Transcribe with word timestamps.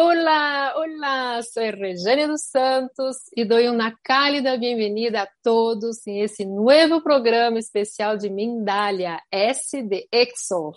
Olá, 0.00 0.74
olá, 0.76 1.42
sou 1.42 1.60
Regiane 1.60 2.28
dos 2.28 2.42
Santos 2.42 3.16
e 3.36 3.44
dou 3.44 3.58
uma 3.68 3.92
cálida 4.04 4.56
bem-vinda 4.56 5.22
a 5.22 5.28
todos 5.42 6.06
em 6.06 6.20
esse 6.20 6.44
novo 6.44 7.02
programa 7.02 7.58
especial 7.58 8.16
de 8.16 8.30
Mindalia, 8.30 9.18
S 9.28 9.82
de 9.82 10.06
EXO. 10.12 10.70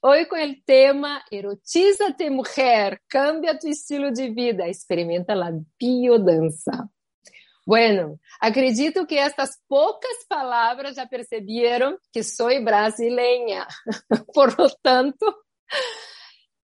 Hoje 0.00 0.26
com 0.26 0.36
o 0.36 0.54
tema 0.64 1.20
Erotiza-te 1.32 2.30
mulher, 2.30 3.00
cambia 3.08 3.58
tu 3.58 3.66
estilo 3.66 4.12
de 4.12 4.30
vida, 4.30 4.68
experimenta 4.68 5.32
a 5.32 5.50
biodança. 5.76 6.88
Bueno, 7.66 8.20
acredito 8.40 9.04
que 9.04 9.16
estas 9.16 9.58
poucas 9.68 10.24
palavras 10.28 10.94
já 10.94 11.04
perceberam 11.08 11.98
que 12.12 12.22
sou 12.22 12.50
brasileira. 12.62 13.66
Por 14.32 14.56
lo 14.56 14.70
tanto, 14.80 15.26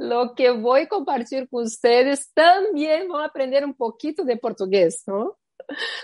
lo 0.01 0.35
que 0.35 0.51
voy 0.51 0.83
a 0.83 0.89
compartir 0.89 1.47
con 1.51 1.65
ustedes 1.65 2.33
también 2.33 3.07
van 3.07 3.21
a 3.21 3.27
aprender 3.27 3.67
un 3.67 3.75
poquito 3.75 4.25
de 4.25 4.39
portugués, 4.39 5.03
¿no? 5.07 5.39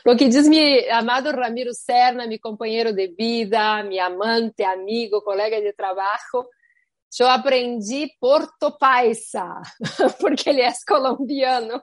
Lo 0.05 0.15
que 0.15 0.27
diz 0.27 0.47
mi 0.49 0.87
amado 0.91 1.33
Ramiro 1.33 1.73
Serna, 1.73 2.27
mi 2.27 2.39
compañero 2.39 2.93
de 2.93 3.07
vida, 3.07 3.83
mi 3.85 3.99
amante, 3.99 4.67
amigo, 4.67 5.25
colega 5.25 5.59
de 5.59 5.73
trabajo, 5.73 6.51
yo 7.11 7.27
aprendí 7.27 8.13
Porto 8.21 8.77
Paisa, 8.79 9.63
porque 10.21 10.51
ele 10.51 10.61
é 10.61 10.73
colombiano. 10.87 11.83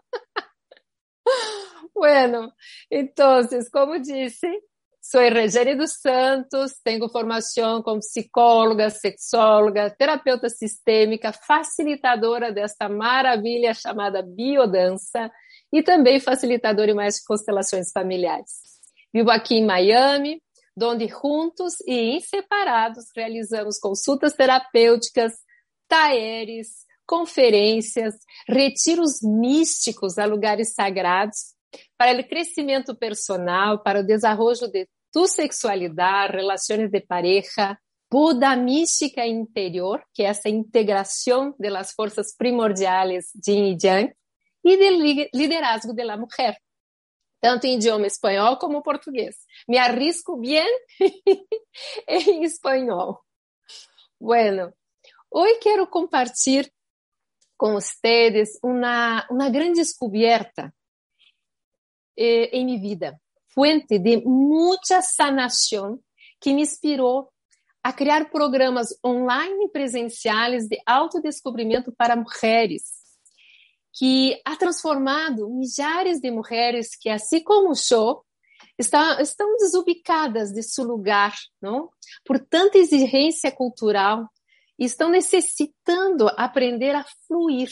bueno, 1.96 2.54
entonces, 2.92 3.72
como 3.72 3.98
disse, 3.98 4.62
Sou 5.06 5.20
Regiane 5.20 5.76
dos 5.76 6.00
Santos, 6.00 6.80
tenho 6.82 7.10
formação 7.10 7.84
como 7.84 8.00
psicóloga, 8.00 8.90
sexóloga, 8.90 9.90
terapeuta 9.90 10.48
sistêmica, 10.48 11.34
facilitadora 11.34 12.54
desta 12.54 12.88
maravilha 12.88 13.74
chamada 13.74 14.22
biodança 14.24 15.30
e 15.74 15.84
também 15.84 16.22
facilitadora 16.22 16.92
em 16.92 16.96
mais 16.96 17.22
constelações 17.22 17.92
familiares. 17.92 18.62
Vivo 19.14 19.30
aqui 19.30 19.56
em 19.56 19.66
Miami, 19.66 20.42
onde 20.82 21.10
juntos 21.10 21.74
e 21.86 22.16
em 22.16 22.22
separados 22.22 23.04
realizamos 23.14 23.78
consultas 23.80 24.32
terapêuticas, 24.32 25.34
taeres, 25.86 26.70
conferências, 27.06 28.16
retiros 28.48 29.22
místicos 29.22 30.18
a 30.18 30.24
lugares 30.24 30.74
sagrados 30.74 31.53
para 31.98 32.20
o 32.20 32.28
crescimento 32.28 32.96
personal, 32.96 33.82
para 33.82 34.00
o 34.00 34.04
desenvolvimento 34.04 34.72
de 34.72 34.88
tu 35.12 35.28
sexualidade, 35.28 36.36
relações 36.36 36.90
de 36.90 37.02
pareja, 37.02 37.78
Buda 38.14 38.56
mística 38.56 39.26
interior, 39.26 40.04
que 40.14 40.22
é 40.22 40.28
essa 40.28 40.48
integração 40.48 41.56
das 41.58 41.94
forças 41.94 42.36
primordiais 42.38 43.26
de 43.34 43.54
Yin 43.54 43.72
e 43.72 43.88
Yang, 43.88 44.16
e 44.64 44.78
de 44.78 45.30
liderazgo 45.34 45.96
da 45.96 46.16
mulher, 46.16 46.56
tanto 47.42 47.66
em 47.66 47.76
idioma 47.76 48.06
espanhol 48.06 48.58
como 48.58 48.84
português. 48.84 49.36
Me 49.68 49.80
arrisco 49.80 50.38
bem 50.38 50.64
em 52.08 52.44
espanhol. 52.44 53.20
Bueno, 54.22 54.72
hoje 55.32 55.58
quero 55.58 55.88
compartilhar 55.88 56.70
com 57.58 57.74
vocês 57.74 58.60
uma, 58.64 59.26
uma 59.32 59.50
grande 59.50 59.80
descoberta 59.80 60.72
eh, 62.18 62.50
em 62.58 62.66
minha 62.66 62.80
vida, 62.80 63.22
fuente 63.54 64.00
de 64.00 64.18
muita 64.26 65.02
sanação 65.02 66.00
que 66.40 66.54
me 66.54 66.62
inspirou 66.62 67.30
a 67.84 67.92
criar 67.92 68.30
programas 68.30 68.90
online 69.06 69.66
e 69.66 69.70
presenciais 69.70 70.68
de 70.68 70.78
autodescobrimento 70.86 71.92
para 71.92 72.16
mulheres, 72.16 72.84
que 73.94 74.42
ha 74.46 74.56
transformado 74.56 75.50
milhares 75.50 76.20
de 76.20 76.32
mulheres 76.32 76.96
que, 76.96 77.10
assim 77.10 77.44
como 77.44 77.72
o 77.72 78.24
estão, 78.78 79.20
estão 79.20 79.56
desubicadas 79.58 80.52
de 80.52 80.64
seu 80.64 80.86
lugar, 80.86 81.36
não? 81.62 81.90
por 82.26 82.40
tanta 82.40 82.78
exigência 82.78 83.52
cultural, 83.52 84.28
e 84.80 84.86
estão 84.86 85.10
necessitando 85.10 86.28
aprender 86.36 86.96
a 86.96 87.06
fluir 87.28 87.70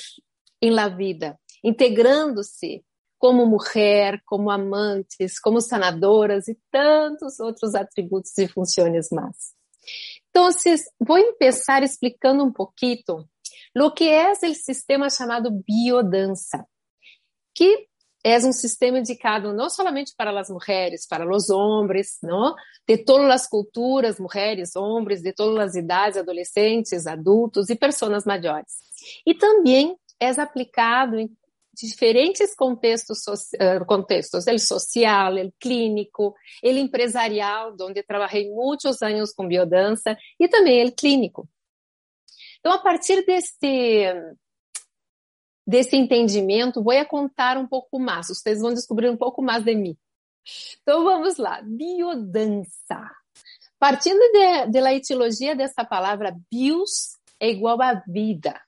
em 0.61 0.69
la 0.69 0.87
vida, 0.87 1.39
integrando-se 1.63 2.83
como 3.21 3.45
mulher, 3.45 4.19
como 4.25 4.49
amantes, 4.49 5.39
como 5.39 5.61
sanadoras 5.61 6.47
e 6.47 6.57
tantos 6.71 7.39
outros 7.39 7.75
atributos 7.75 8.35
e 8.39 8.47
funções 8.47 9.09
mais. 9.11 9.53
Então, 10.31 10.49
vou 10.99 11.23
começar 11.37 11.83
explicando 11.83 12.43
um 12.43 12.51
pouquinho 12.51 13.27
o 13.77 13.91
que 13.91 14.09
é 14.09 14.31
o 14.31 14.55
sistema 14.55 15.07
chamado 15.07 15.51
biodança, 15.51 16.65
que 17.53 17.85
é 18.23 18.39
um 18.39 18.51
sistema 18.51 18.97
indicado 18.97 19.53
não 19.53 19.69
somente 19.69 20.15
para 20.17 20.37
as 20.39 20.49
mulheres, 20.49 21.07
para 21.07 21.29
os 21.29 21.51
homens, 21.51 22.17
não? 22.23 22.55
de 22.87 22.97
todas 22.97 23.29
as 23.29 23.47
culturas, 23.47 24.19
mulheres, 24.19 24.75
homens, 24.75 25.21
de 25.21 25.31
todas 25.31 25.69
as 25.69 25.75
idades, 25.75 26.17
adolescentes, 26.17 27.05
adultos 27.05 27.69
e 27.69 27.75
pessoas 27.75 28.25
maiores. 28.25 28.79
E 29.27 29.35
também 29.35 29.95
é 30.19 30.29
aplicado 30.41 31.19
em 31.19 31.29
diferentes 31.87 32.55
contextos, 32.55 33.23
eh, 33.59 33.79
contextos, 33.85 34.47
el 34.47 34.59
social, 34.59 35.37
el 35.37 35.53
clínico, 35.59 36.35
el 36.61 36.77
empresarial, 36.77 37.75
onde 37.79 38.03
trabalhei 38.03 38.49
muitos 38.49 39.01
anos 39.01 39.33
com 39.33 39.47
biodança, 39.47 40.17
e 40.39 40.47
também 40.47 40.79
el 40.79 40.93
clínico. 40.93 41.47
Então, 42.59 42.73
a 42.73 42.79
partir 42.79 43.25
deste, 43.25 44.13
desse 45.65 45.95
entendimento, 45.95 46.83
vou 46.83 47.05
contar 47.05 47.57
um 47.57 47.67
pouco 47.67 47.99
mais, 47.99 48.27
vocês 48.27 48.59
vão 48.59 48.73
descobrir 48.73 49.09
um 49.09 49.17
pouco 49.17 49.41
mais 49.41 49.63
de 49.63 49.75
mim. 49.75 49.97
Então, 50.81 51.03
vamos 51.03 51.37
lá, 51.37 51.61
biodança. 51.63 53.09
Partindo 53.79 54.19
da 54.69 54.93
etiologia 54.93 55.55
dessa 55.55 55.83
palavra, 55.83 56.37
bios 56.51 57.17
é 57.39 57.49
igual 57.49 57.81
a 57.81 57.95
vida. 58.07 58.61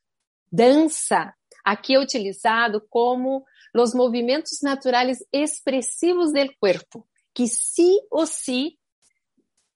Dança 0.51 1.33
Aqui 1.63 1.95
é 1.95 1.99
utilizado 1.99 2.81
como 2.89 3.43
os 3.73 3.93
movimentos 3.93 4.59
naturais 4.61 5.19
expressivos 5.31 6.31
do 6.31 6.53
corpo, 6.59 7.07
que 7.33 7.47
sí 7.47 7.99
ou 8.11 8.27
sí 8.27 8.77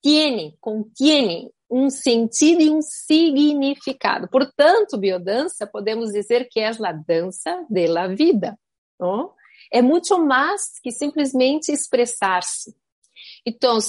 tienen, 0.01 0.55
contienen 0.59 1.51
um 1.69 1.89
sentido 1.89 2.61
e 2.61 2.69
um 2.69 2.81
significado. 2.81 4.29
Portanto, 4.29 4.97
biodança, 4.97 5.67
podemos 5.67 6.11
dizer 6.11 6.47
que 6.49 6.59
é 6.59 6.67
a 6.67 6.91
dança 6.91 7.65
de 7.69 7.87
la 7.87 8.07
vida. 8.07 8.57
Não? 8.99 9.33
É 9.71 9.81
muito 9.81 10.17
mais 10.19 10.79
que 10.81 10.91
simplesmente 10.91 11.71
expressar-se. 11.71 12.75
Então, 13.45 13.79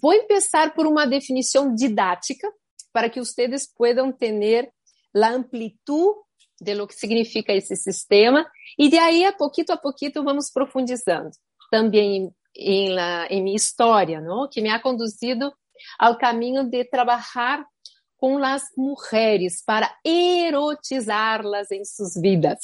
vou 0.00 0.16
começar 0.26 0.74
por 0.74 0.86
uma 0.86 1.06
definição 1.06 1.74
didática 1.74 2.52
para 2.92 3.10
que 3.10 3.18
vocês 3.18 3.66
possam 3.66 4.12
ter 4.12 4.72
a 5.16 5.28
amplitude 5.28 6.20
de 6.64 6.74
lo 6.74 6.86
que 6.86 6.94
significa 6.94 7.52
esse 7.52 7.76
sistema, 7.76 8.46
e 8.78 8.88
de 8.88 8.98
aí, 8.98 9.24
a 9.24 9.32
pouquinho 9.32 9.66
a 9.70 9.76
pouquinho, 9.76 10.24
vamos 10.24 10.50
profundizando. 10.50 11.30
Também 11.70 12.32
em, 12.56 12.96
em 13.30 13.42
minha 13.42 13.56
história, 13.56 14.20
não? 14.20 14.48
que 14.48 14.60
me 14.60 14.70
ha 14.70 14.80
conduzido 14.80 15.52
ao 15.98 16.16
caminho 16.16 16.64
de 16.64 16.84
trabalhar 16.84 17.64
com 18.16 18.42
as 18.42 18.62
mulheres 18.76 19.62
para 19.64 19.94
erotizá-las 20.04 21.70
em 21.70 21.84
suas 21.84 22.14
vidas, 22.14 22.58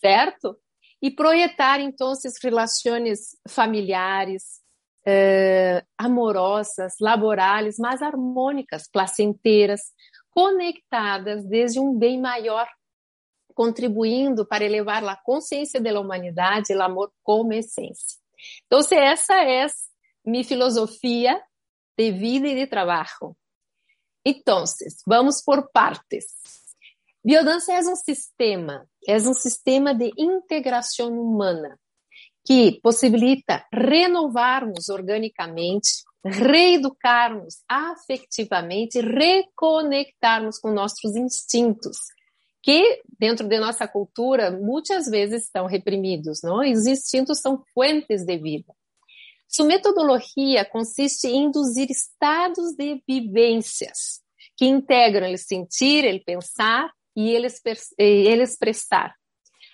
certo? 0.00 0.56
E 1.02 1.10
projetar, 1.10 1.80
então, 1.80 2.12
essas 2.12 2.34
relações 2.42 3.36
familiares, 3.48 4.60
eh, 5.04 5.84
amorosas, 5.98 6.94
laborais, 7.00 7.76
mais 7.78 8.00
harmônicas, 8.00 8.88
placenteiras, 8.90 9.80
conectadas 10.30 11.44
desde 11.44 11.78
um 11.78 11.96
bem 11.96 12.20
maior 12.20 12.66
contribuindo 13.54 14.46
para 14.46 14.64
elevar 14.64 15.04
a 15.04 15.16
consciência 15.16 15.80
da 15.80 15.98
humanidade 15.98 16.72
e 16.72 16.76
o 16.76 16.82
amor 16.82 17.12
como 17.22 17.52
essência. 17.52 18.18
Então, 18.66 18.80
essa 18.92 19.34
é 19.42 19.66
minha 20.24 20.44
filosofia 20.44 21.40
de 21.96 22.10
vida 22.12 22.48
e 22.48 22.54
de 22.54 22.66
trabalho. 22.66 23.36
Então, 24.24 24.64
vamos 25.06 25.42
por 25.42 25.70
partes. 25.70 26.26
Biodança 27.24 27.72
é 27.72 27.80
um 27.80 27.96
sistema, 27.96 28.86
é 29.06 29.16
um 29.16 29.34
sistema 29.34 29.94
de 29.94 30.10
integração 30.18 31.10
humana 31.10 31.78
que 32.44 32.78
possibilita 32.82 33.64
renovarmos 33.72 34.90
organicamente, 34.90 36.02
reeducarmos 36.22 37.62
afetivamente, 37.66 39.00
reconectarmos 39.00 40.58
com 40.58 40.70
nossos 40.70 41.16
instintos, 41.16 41.96
que 42.64 43.02
dentro 43.20 43.46
de 43.46 43.60
nossa 43.60 43.86
cultura 43.86 44.50
muitas 44.50 45.04
vezes 45.04 45.44
estão 45.44 45.66
reprimidos, 45.66 46.40
não? 46.42 46.64
E 46.64 46.72
os 46.72 46.86
instintos 46.86 47.38
são 47.38 47.62
fontes 47.74 48.24
de 48.24 48.38
vida. 48.38 48.74
Sua 49.46 49.66
metodologia 49.66 50.64
consiste 50.64 51.28
em 51.28 51.44
induzir 51.44 51.90
estados 51.90 52.74
de 52.74 53.02
vivências 53.06 54.22
que 54.56 54.64
integram 54.64 55.26
ele 55.26 55.36
sentir, 55.36 56.06
ele 56.06 56.20
pensar 56.20 56.90
e 57.14 57.30
ele, 57.30 57.48
ele 57.98 58.42
expressar, 58.42 59.14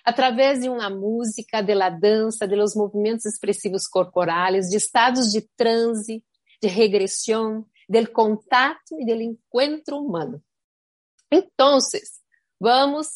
através 0.03 0.59
de 0.59 0.67
uma 0.67 0.89
música, 0.89 1.61
de 1.61 1.73
la 1.73 1.89
dança, 1.89 2.45
de 2.45 2.57
los 2.57 2.75
movimentos 2.75 3.25
expressivos 3.25 3.87
corporais, 3.87 4.67
de 4.67 4.75
estados 4.75 5.31
de 5.31 5.47
transe, 5.55 6.21
de 6.61 6.67
regressão, 6.67 7.65
del 7.87 8.11
contato 8.11 8.99
e 8.99 9.05
del 9.05 9.21
encontro 9.21 9.97
humano. 9.97 10.43
Então, 11.31 11.79
vamos 12.61 13.07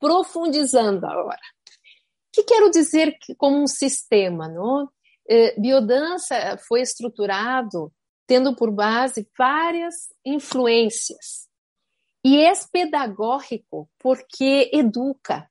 profundizando 0.00 1.06
agora. 1.06 1.38
O 1.38 2.32
que 2.32 2.42
quero 2.42 2.68
dizer 2.70 3.16
como 3.38 3.62
um 3.62 3.66
sistema? 3.68 4.48
Não? 4.48 4.90
Eh, 5.28 5.58
biodança 5.60 6.58
foi 6.66 6.80
estruturado 6.80 7.92
tendo 8.26 8.54
por 8.56 8.72
base 8.72 9.28
várias 9.38 9.94
influências. 10.24 11.48
E 12.24 12.38
é 12.38 12.52
pedagógico 12.72 13.88
porque 13.98 14.68
educa. 14.72 15.48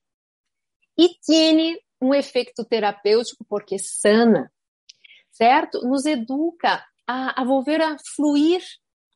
E 0.98 1.10
tem 1.26 1.82
um 2.02 2.14
efeito 2.14 2.66
terapêutico 2.66 3.46
porque 3.46 3.80
sana, 3.80 4.52
certo? 5.32 5.82
Nos 5.88 6.06
educa 6.06 6.86
a, 7.08 7.42
a 7.42 7.46
volver 7.46 7.82
a 7.82 7.98
fluir 8.16 8.62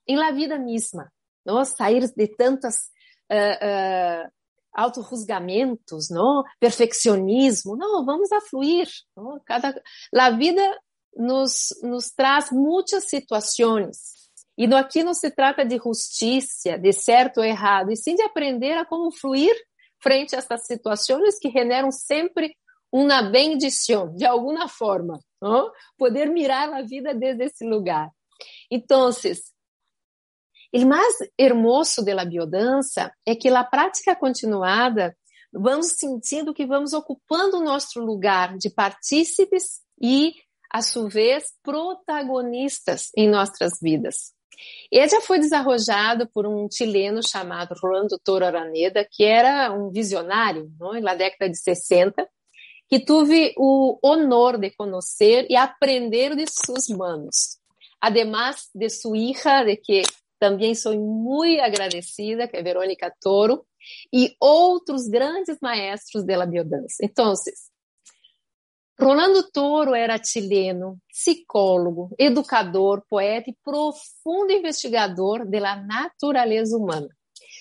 em 0.08 0.16
la 0.16 0.32
vida 0.32 0.58
mesma, 0.58 1.12
não? 1.46 1.64
sair 1.64 2.10
de 2.14 2.28
tantas 2.28 2.93
uh, 3.34 4.26
uh, 4.26 4.32
autorrusgamentos, 4.74 6.10
não? 6.10 6.44
perfeccionismo. 6.60 7.76
Não, 7.76 8.06
vamos 8.06 8.32
a 8.32 8.42
fluir. 8.42 8.88
Não? 9.16 9.40
Cada, 9.46 9.82
a 10.16 10.30
vida 10.32 10.62
nos, 11.16 11.70
nos 11.82 12.12
traz 12.12 12.52
muitas 12.52 13.10
situações. 13.10 14.24
E 14.58 14.68
no, 14.68 14.76
aqui 14.78 15.04
não 15.04 15.14
se 15.14 15.32
trata 15.32 15.66
de 15.66 15.78
justiça, 15.78 16.78
de 16.78 16.94
certo 16.94 17.38
ou 17.38 17.44
errado, 17.44 17.92
e 17.92 17.96
sim 17.96 18.16
de 18.16 18.22
aprender 18.22 18.74
a 18.74 18.86
como 18.86 19.12
fluir 19.12 19.56
frente 20.02 20.36
a 20.36 20.40
essas 20.40 20.66
situações 20.66 21.40
que 21.40 21.50
generam 21.50 21.92
sempre 21.92 22.56
uma 22.92 23.24
bendição, 23.24 24.14
de 24.14 24.26
alguma 24.26 24.68
forma. 24.68 25.20
Não? 25.42 25.72
Poder 25.98 26.30
mirar 26.30 26.72
a 26.72 26.84
vida 26.84 27.14
desde 27.14 27.46
esse 27.46 27.66
lugar. 27.66 28.10
Então, 28.70 29.12
o 30.74 30.88
mais 30.88 31.16
hermoso 31.38 32.04
da 32.04 32.26
biodança 32.26 33.12
é 33.26 33.36
que 33.36 33.50
na 33.50 33.64
prática 33.64 34.16
continuada 34.16 35.16
vamos 35.52 35.94
sentindo 35.98 36.54
que 36.54 36.66
vamos 36.66 36.94
ocupando 36.94 37.58
o 37.58 37.64
nosso 37.64 38.00
lugar 38.00 38.58
de 38.58 38.72
partícipes 38.72 39.82
e 40.02 40.34
a 40.74 40.82
sua 40.82 41.08
vez, 41.08 41.44
protagonistas 41.62 43.12
em 43.16 43.30
nossas 43.30 43.74
vidas. 43.80 44.34
Ele 44.92 45.08
já 45.08 45.22
foi 45.22 45.40
desarrojado 45.40 46.28
por 46.34 46.48
um 46.48 46.68
chileno 46.72 47.22
chamado 47.22 47.76
Rolando 47.80 48.20
Toro 48.24 48.46
Araneda, 48.46 49.08
que 49.10 49.24
era 49.24 49.72
um 49.72 49.92
visionário 49.92 50.72
não? 50.80 51.00
na 51.00 51.14
década 51.14 51.50
de 51.50 51.58
60, 51.58 52.28
que 52.90 53.00
tive 53.00 53.54
o 53.58 54.00
honor 54.04 54.58
de 54.58 54.72
conhecer 54.72 55.46
e 55.50 55.56
aprender 55.56 56.36
de 56.36 56.46
suas 56.48 56.88
mãos. 56.88 57.60
Además 58.02 58.70
de 58.74 58.90
sua 58.90 59.18
hija, 59.18 59.64
de 59.64 59.78
que 59.78 60.02
também 60.44 60.76
sou 60.76 60.94
muito 61.00 61.62
agradecida, 61.62 62.50
que 62.50 62.58
é 62.58 62.62
Verônica 62.62 63.10
Toro, 63.22 63.66
e 64.12 64.36
outros 64.42 65.08
grandes 65.08 65.58
maestros 65.62 66.26
da 66.26 66.46
biodança. 66.46 66.98
Então, 67.02 67.34
Rolando 69.00 69.50
Toro 69.54 69.96
era 69.96 70.22
chileno, 70.22 70.98
psicólogo, 71.10 72.14
educador, 72.20 73.02
poeta 73.10 73.52
e 73.52 73.58
profundo 73.64 74.52
investigador 74.52 75.50
da 75.50 75.78
natureza 75.78 76.76
humana. 76.76 77.08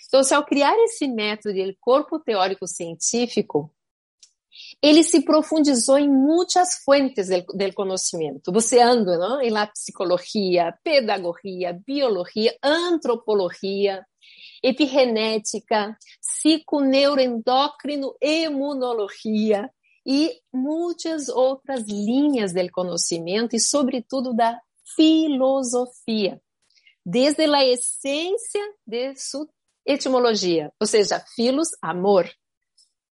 Então, 0.09 0.21
ao 0.37 0.45
criar 0.45 0.77
esse 0.83 1.07
método 1.07 1.55
de 1.55 1.77
corpo 1.81 2.19
teórico 2.19 2.67
científico, 2.67 3.73
ele 4.81 5.03
se 5.03 5.25
profundizou 5.25 5.99
em 5.99 6.09
muitas 6.09 6.83
fontes 6.85 7.29
do 7.29 7.73
conhecimento, 7.75 8.53
Você 8.53 8.81
anda 8.81 9.19
não? 9.19 9.41
em 9.41 9.51
la 9.51 9.67
psicologia, 9.67 10.75
pedagogia, 10.85 11.79
biologia, 11.87 12.57
antropologia, 12.63 14.05
epigenética, 14.63 15.97
psiconeuroendócrino, 16.21 18.15
imunologia, 18.21 19.69
e 20.07 20.41
muitas 20.53 21.29
outras 21.29 21.87
linhas 21.87 22.53
do 22.53 22.71
conhecimento 22.71 23.55
e, 23.55 23.61
sobretudo, 23.61 24.35
da 24.35 24.61
filosofia, 24.97 26.41
desde 27.05 27.45
a 27.45 27.65
essência 27.65 28.63
de 28.87 29.15
sua 29.17 29.49
etimologia, 29.87 30.73
ou 30.81 30.87
seja, 30.87 31.25
filos, 31.35 31.69
amor, 31.81 32.29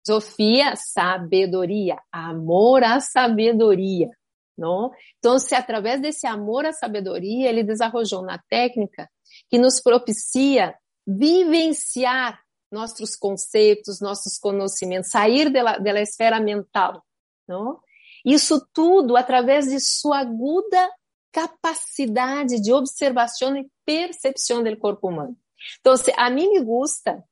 Sofia, 0.05 0.75
sabedoria, 0.75 1.97
amor 2.11 2.83
à 2.83 2.99
sabedoria, 2.99 4.09
não? 4.57 4.91
Então, 5.17 5.39
se 5.39 5.55
através 5.55 6.01
desse 6.01 6.27
amor 6.27 6.65
à 6.65 6.73
sabedoria, 6.73 7.49
ele 7.49 7.63
desarrojou 7.63 8.21
uma 8.21 8.37
técnica 8.49 9.09
que 9.49 9.57
nos 9.57 9.81
propicia 9.81 10.75
vivenciar 11.07 12.39
nossos 12.71 13.15
conceitos, 13.15 13.99
nossos 13.99 14.37
conhecimentos, 14.37 15.09
sair 15.09 15.49
da, 15.49 15.77
da 15.77 16.01
esfera 16.01 16.39
mental. 16.39 17.03
Não? 17.47 17.79
Isso 18.23 18.65
tudo 18.73 19.17
através 19.17 19.67
de 19.67 19.79
sua 19.79 20.19
aguda 20.19 20.89
capacidade 21.31 22.61
de 22.61 22.73
observação 22.73 23.55
e 23.55 23.67
percepção 23.85 24.63
do 24.63 24.77
corpo 24.77 25.09
humano. 25.09 25.37
Então, 25.79 25.93
a 26.17 26.29
mim 26.29 26.49
me 26.49 26.59
gusta 26.59 27.23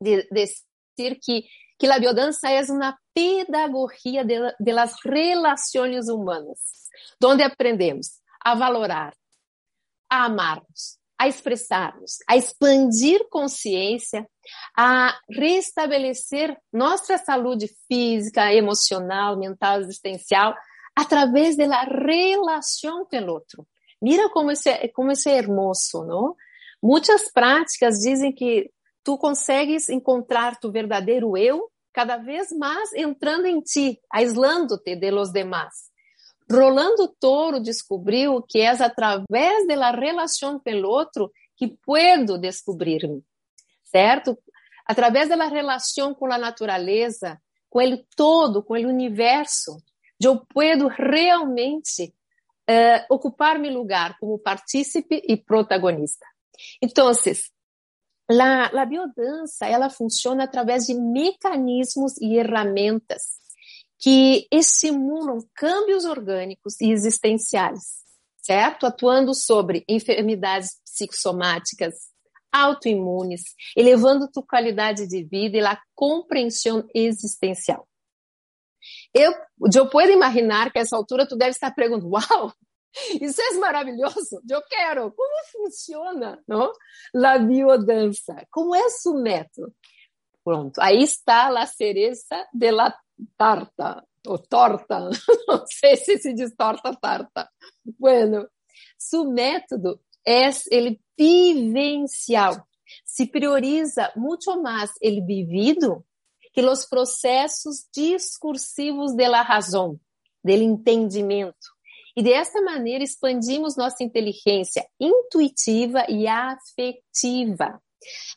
dizer 0.00 1.18
que 1.22 1.44
que 1.78 1.86
a 1.86 1.98
biodança 1.98 2.48
é 2.48 2.62
uma 2.70 2.96
pedagogia 3.14 4.24
las 4.60 4.94
relações 5.04 6.08
humanas, 6.08 6.58
onde 7.22 7.42
aprendemos 7.42 8.20
a 8.42 8.54
valorar, 8.54 9.14
a 10.10 10.24
amarnos, 10.24 10.98
a 11.18 11.28
expressarmos, 11.28 12.18
a 12.28 12.36
expandir 12.36 13.26
consciência, 13.30 14.28
a 14.76 15.18
restabelecer 15.30 16.56
nossa 16.72 17.18
saúde 17.18 17.68
física, 17.88 18.52
emocional, 18.52 19.36
mental, 19.36 19.80
existencial, 19.80 20.54
através 20.94 21.56
da 21.56 21.82
relação 21.82 23.06
com 23.06 23.16
o 23.16 23.32
outro. 23.32 23.66
Mira 24.00 24.28
como 24.30 24.50
isso 24.50 24.68
é, 24.68 24.88
como 24.88 25.10
isso 25.10 25.28
é 25.28 25.38
hermoso, 25.38 26.04
não? 26.04 26.34
Muitas 26.82 27.30
práticas 27.32 27.96
dizem 27.98 28.32
que 28.32 28.70
tu 29.06 29.16
consegues 29.16 29.88
encontrar 29.88 30.58
tu 30.58 30.72
verdadeiro 30.72 31.36
eu 31.36 31.70
cada 31.92 32.16
vez 32.16 32.50
mais 32.50 32.92
entrando 32.92 33.46
em 33.46 33.60
ti, 33.60 34.00
aislando-te 34.12 34.96
de 34.96 35.12
los 35.12 35.30
demás. 35.30 35.72
Rolando 36.50 37.06
Toro 37.20 37.60
descobriu 37.60 38.42
que 38.42 38.58
é 38.58 38.68
através 38.68 39.66
da 39.68 39.92
relação 39.92 40.58
com 40.58 40.70
o 40.72 40.88
outro 40.88 41.30
que 41.56 41.68
puedo 41.68 42.36
descobrir-me, 42.36 43.22
certo? 43.84 44.36
Através 44.84 45.28
da 45.28 45.46
relação 45.46 46.12
com 46.12 46.26
a 46.32 46.36
natureza, 46.36 47.40
com 47.70 47.80
ele 47.80 48.04
todo, 48.16 48.60
com 48.60 48.74
o 48.74 48.88
universo, 48.88 49.76
eu 50.20 50.44
puedo 50.52 50.88
realmente 50.88 52.12
uh, 52.68 53.06
ocupar 53.08 53.56
meu 53.58 53.72
lugar 53.72 54.18
como 54.18 54.36
partícipe 54.36 55.22
e 55.28 55.36
protagonista. 55.36 56.26
Então, 56.82 57.08
a, 58.28 58.82
a 58.82 58.86
biodança 58.86 59.66
ela 59.66 59.88
funciona 59.88 60.44
através 60.44 60.86
de 60.86 60.94
mecanismos 60.94 62.16
e 62.20 62.34
ferramentas 62.36 63.22
que 63.98 64.46
estimulam 64.52 65.38
câmbios 65.54 66.04
orgânicos 66.04 66.80
e 66.80 66.90
existenciais, 66.90 68.02
certo? 68.38 68.86
Atuando 68.86 69.34
sobre 69.34 69.84
enfermidades 69.88 70.80
psicossomáticas, 70.84 71.94
autoimunes, 72.52 73.42
elevando 73.76 74.30
tua 74.30 74.42
qualidade 74.42 75.06
de 75.06 75.24
vida 75.24 75.56
e 75.56 75.64
a 75.64 75.78
compreensão 75.94 76.86
existencial. 76.94 77.86
Eu, 79.12 79.32
eu 79.74 79.88
posso 79.88 80.10
imaginar 80.10 80.70
que 80.70 80.78
a 80.78 80.82
essa 80.82 80.96
altura 80.96 81.26
tu 81.26 81.36
deve 81.36 81.50
estar 81.50 81.72
perguntando, 81.72 82.10
uau, 82.10 82.52
isso 83.20 83.40
é 83.40 83.54
maravilhoso, 83.58 84.42
eu 84.48 84.62
quero. 84.62 85.12
Como 85.12 85.44
funciona 85.50 86.42
não? 86.46 86.72
a 87.14 87.38
biodança? 87.38 88.46
Como 88.50 88.74
é 88.74 88.86
o 89.06 89.14
método? 89.14 89.74
Pronto, 90.44 90.80
aí 90.80 91.02
está 91.02 91.48
a 91.48 91.66
cereza 91.66 92.46
de 92.52 92.70
la 92.70 92.96
tarta, 93.36 94.04
ou 94.26 94.38
torta, 94.38 95.10
não 95.48 95.66
sei 95.66 95.96
se 95.96 96.18
se 96.18 96.32
diz 96.32 96.54
torta 96.54 96.94
tarta. 96.94 97.50
Bueno, 97.98 98.48
su 98.98 99.30
método 99.30 100.00
é 100.24 100.48
ele 100.70 101.00
vivencial. 101.18 102.66
Se 103.04 103.26
prioriza 103.26 104.12
muito 104.14 104.62
mais 104.62 104.92
ele 105.00 105.20
vivido 105.20 106.04
que 106.52 106.64
os 106.64 106.86
processos 106.86 107.86
discursivos 107.92 109.14
de 109.14 109.28
la 109.28 109.42
razão, 109.42 109.98
del 110.42 110.62
entendimento. 110.62 111.75
E 112.16 112.22
dessa 112.22 112.62
maneira 112.62 113.04
expandimos 113.04 113.76
nossa 113.76 114.02
inteligência 114.02 114.86
intuitiva 114.98 116.06
e 116.08 116.26
afetiva. 116.26 117.80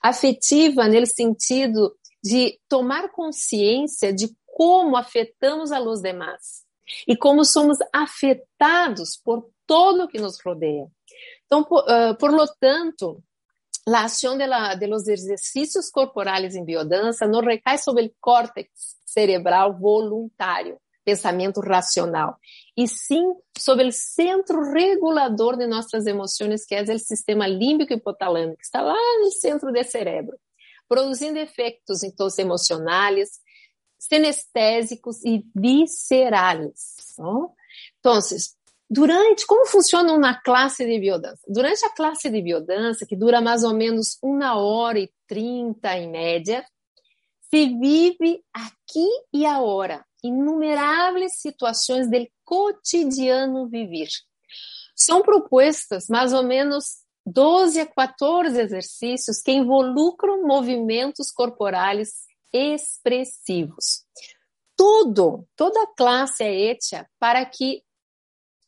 Afetiva, 0.01 0.87
no 0.87 1.05
sentido 1.05 1.95
de 2.21 2.59
tomar 2.67 3.09
consciência 3.09 4.13
de 4.13 4.35
como 4.45 4.97
afetamos 4.97 5.71
a 5.71 5.79
los 5.79 6.01
demás 6.01 6.65
e 7.07 7.15
como 7.15 7.45
somos 7.45 7.77
afetados 7.93 9.15
por 9.15 9.49
todo 9.65 10.03
o 10.03 10.07
que 10.07 10.19
nos 10.19 10.41
rodeia. 10.43 10.87
Então, 11.45 11.63
por, 11.63 11.83
uh, 11.83 12.17
por 12.17 12.31
lo 12.31 12.45
tanto, 12.59 13.23
a 13.87 14.03
ação 14.03 14.37
de, 14.37 14.45
la, 14.45 14.75
de 14.75 14.87
los 14.87 15.07
exercícios 15.07 15.89
corporais 15.89 16.55
em 16.55 16.65
biodança 16.65 17.25
não 17.27 17.41
recai 17.41 17.77
sobre 17.77 18.07
o 18.07 18.13
córtex 18.19 18.69
cerebral 19.05 19.77
voluntário, 19.77 20.77
pensamento 21.09 21.59
racional, 21.59 22.37
e 22.77 22.87
sim 22.87 23.33
sobre 23.57 23.87
o 23.87 23.91
centro 23.91 24.71
regulador 24.71 25.57
de 25.57 25.65
nossas 25.65 26.05
emoções, 26.05 26.65
que 26.65 26.75
é 26.75 26.83
o 26.83 26.99
sistema 26.99 27.47
límbico 27.47 27.93
hipotalâmico, 27.93 28.57
que 28.57 28.65
está 28.65 28.81
lá 28.81 28.95
no 29.21 29.31
centro 29.31 29.71
do 29.71 29.83
cérebro, 29.83 30.37
produzindo 30.87 31.39
efeitos, 31.39 32.03
então, 32.03 32.27
emocionais, 32.37 33.39
sinestésicos 33.97 35.23
e 35.25 35.43
viscerais. 35.55 36.95
Então, 37.13 37.53
durante, 38.89 39.47
como 39.47 39.65
funciona 39.65 40.13
uma 40.13 40.39
classe 40.39 40.85
de 40.85 40.99
biodança? 40.99 41.41
Durante 41.47 41.83
a 41.85 41.89
classe 41.89 42.29
de 42.29 42.41
biodança, 42.41 43.05
que 43.05 43.15
dura 43.15 43.41
mais 43.41 43.63
ou 43.63 43.73
menos 43.73 44.17
uma 44.21 44.57
hora 44.57 44.99
e 44.99 45.11
trinta 45.27 45.97
em 45.97 46.09
média, 46.09 46.63
se 47.49 47.65
vive 47.79 48.43
aqui 48.53 49.07
e 49.33 49.45
agora 49.45 50.05
inumeráveis 50.23 51.39
situações 51.39 52.09
do 52.09 52.27
cotidiano 52.43 53.67
viver. 53.67 54.09
São 54.95 55.21
propostas 55.21 56.07
mais 56.09 56.33
ou 56.33 56.43
menos 56.43 56.99
12 57.25 57.79
a 57.79 57.85
14 57.85 58.59
exercícios 58.59 59.41
que 59.41 59.51
involucram 59.51 60.45
movimentos 60.45 61.31
corporais 61.31 62.25
expressivos. 62.51 64.03
Tudo, 64.75 65.47
toda 65.55 65.93
classe 65.95 66.43
é 66.43 66.71
hecha 66.71 67.07
para 67.19 67.45
que 67.45 67.83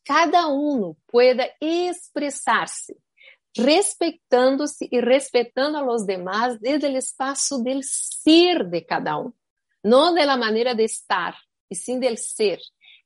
cada 0.06 0.48
um 0.48 0.96
pueda 1.08 1.50
expressar-se, 1.62 2.96
respeitando-se 3.58 4.88
e 4.92 5.00
respeitando 5.00 5.78
a 5.78 5.82
los 5.82 6.06
desde 6.06 6.88
o 6.88 6.98
espaço 6.98 7.64
del 7.64 7.82
ser 7.84 8.64
de 8.66 8.82
cada 8.82 9.18
um, 9.18 9.32
não 9.84 10.14
da 10.14 10.38
maneira 10.38 10.76
de 10.76 10.84
estar, 10.84 11.38
e 11.70 11.76
sim 11.76 12.00
del 12.00 12.18
ser. 12.18 12.60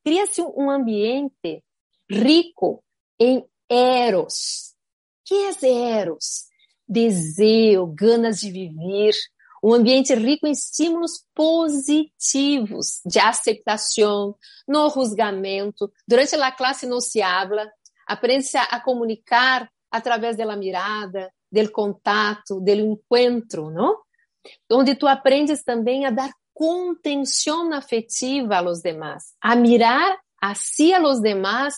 Cria-se 0.03 0.41
um 0.41 0.70
ambiente 0.70 1.63
rico 2.10 2.84
em 3.20 3.46
eros. 3.70 4.75
Que 5.24 5.50
é 5.63 6.00
eros? 6.00 6.46
Desejo, 6.88 7.88
ganas 7.88 8.39
de 8.39 8.51
viver, 8.51 9.13
um 9.63 9.74
ambiente 9.74 10.13
rico 10.13 10.46
em 10.46 10.51
estímulos 10.51 11.25
positivos 11.34 13.01
de 13.03 13.17
aceitação, 13.17 14.36
no 14.67 14.88
juzgamento. 14.89 15.91
Durante 16.08 16.36
a 16.36 16.51
classe 16.51 16.86
não 16.86 17.01
se 17.01 17.20
habla, 17.22 17.67
aprende-se 18.05 18.58
a, 18.58 18.79
comunicar 18.79 19.67
através 19.89 20.38
da 20.38 20.55
mirada, 20.55 21.32
do 21.51 21.72
contato, 21.72 22.60
do 22.62 22.72
encontro, 22.72 23.72
não? 23.72 23.98
Onde 24.72 24.94
tu 24.94 25.08
aprendes 25.08 25.63
também 25.63 26.05
a 26.05 26.12
dar 26.12 26.29
contenção 26.55 27.71
afetiva 27.71 28.57
a 28.57 28.62
los 28.62 28.81
demás, 28.81 29.35
a 29.39 29.55
mirar 29.55 30.17
a 30.41 30.55
si 30.55 30.91
a 30.91 30.97
los 30.97 31.21
demás 31.21 31.75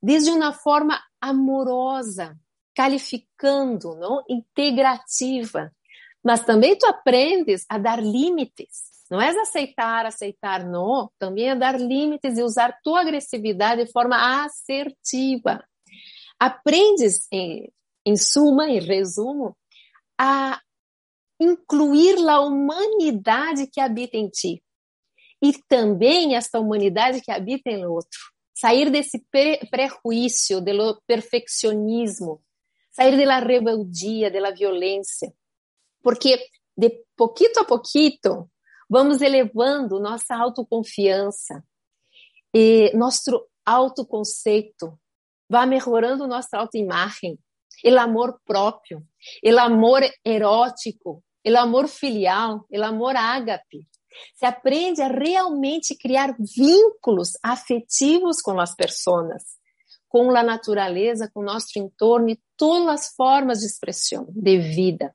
desde 0.00 0.30
uma 0.30 0.52
forma 0.52 1.02
amorosa, 1.20 2.38
calificando, 2.76 3.96
não? 3.96 4.22
integrativa 4.28 5.72
mas 6.22 6.44
também 6.44 6.76
tu 6.76 6.86
aprendes 6.86 7.64
a 7.68 7.78
dar 7.78 8.02
limites. 8.02 8.88
Não 9.10 9.20
é 9.20 9.30
aceitar, 9.30 10.04
aceitar, 10.04 10.64
não. 10.64 11.10
Também 11.18 11.48
é 11.48 11.56
dar 11.56 11.80
limites 11.80 12.36
e 12.36 12.42
usar 12.42 12.78
tua 12.82 13.00
agressividade 13.00 13.84
de 13.84 13.90
forma 13.90 14.44
assertiva. 14.44 15.64
Aprendes, 16.38 17.26
em, 17.32 17.72
em 18.04 18.16
suma, 18.16 18.68
em 18.68 18.78
resumo, 18.78 19.56
a 20.18 20.60
incluir 21.40 22.16
a 22.28 22.40
humanidade 22.40 23.66
que 23.66 23.80
habita 23.80 24.16
em 24.16 24.28
ti. 24.28 24.62
E 25.42 25.52
também 25.68 26.34
esta 26.34 26.58
humanidade 26.58 27.20
que 27.20 27.30
habita 27.30 27.70
em 27.70 27.86
outro. 27.86 28.18
Sair 28.54 28.90
desse 28.90 29.24
prejuízo, 29.70 30.60
do 30.60 31.00
perfeccionismo, 31.06 32.42
sair 32.90 33.24
da 33.24 33.38
rebeldia, 33.38 34.30
da 34.30 34.50
violência 34.50 35.32
porque 36.02 36.38
de 36.76 37.04
pouquito 37.16 37.58
a 37.58 37.64
pouquito 37.64 38.50
vamos 38.88 39.20
elevando 39.20 40.00
nossa 40.00 40.34
autoconfiança. 40.34 41.62
E 42.54 42.90
nosso 42.96 43.46
autoconceito, 43.64 44.98
vai 45.50 45.66
melhorando 45.66 46.26
nossa 46.26 46.56
autoimagem, 46.56 47.38
o 47.84 47.98
amor 47.98 48.40
próprio, 48.46 49.06
o 49.44 49.58
amor 49.58 50.00
erótico, 50.24 51.22
o 51.50 51.58
amor 51.58 51.88
filial, 51.88 52.66
o 52.70 52.82
amor 52.82 53.16
ágape. 53.16 53.86
Se 54.34 54.44
aprende 54.44 55.00
a 55.00 55.08
realmente 55.08 55.96
criar 55.96 56.34
vínculos 56.38 57.32
afetivos 57.42 58.40
com 58.40 58.58
as 58.60 58.74
pessoas, 58.74 59.42
com 60.08 60.34
a 60.34 60.42
natureza, 60.42 61.30
com 61.32 61.40
o 61.40 61.44
nosso 61.44 61.78
entorno 61.78 62.30
e 62.30 62.40
todas 62.56 62.88
as 62.88 63.14
formas 63.14 63.60
de 63.60 63.66
expressão 63.66 64.26
de 64.30 64.58
vida. 64.58 65.14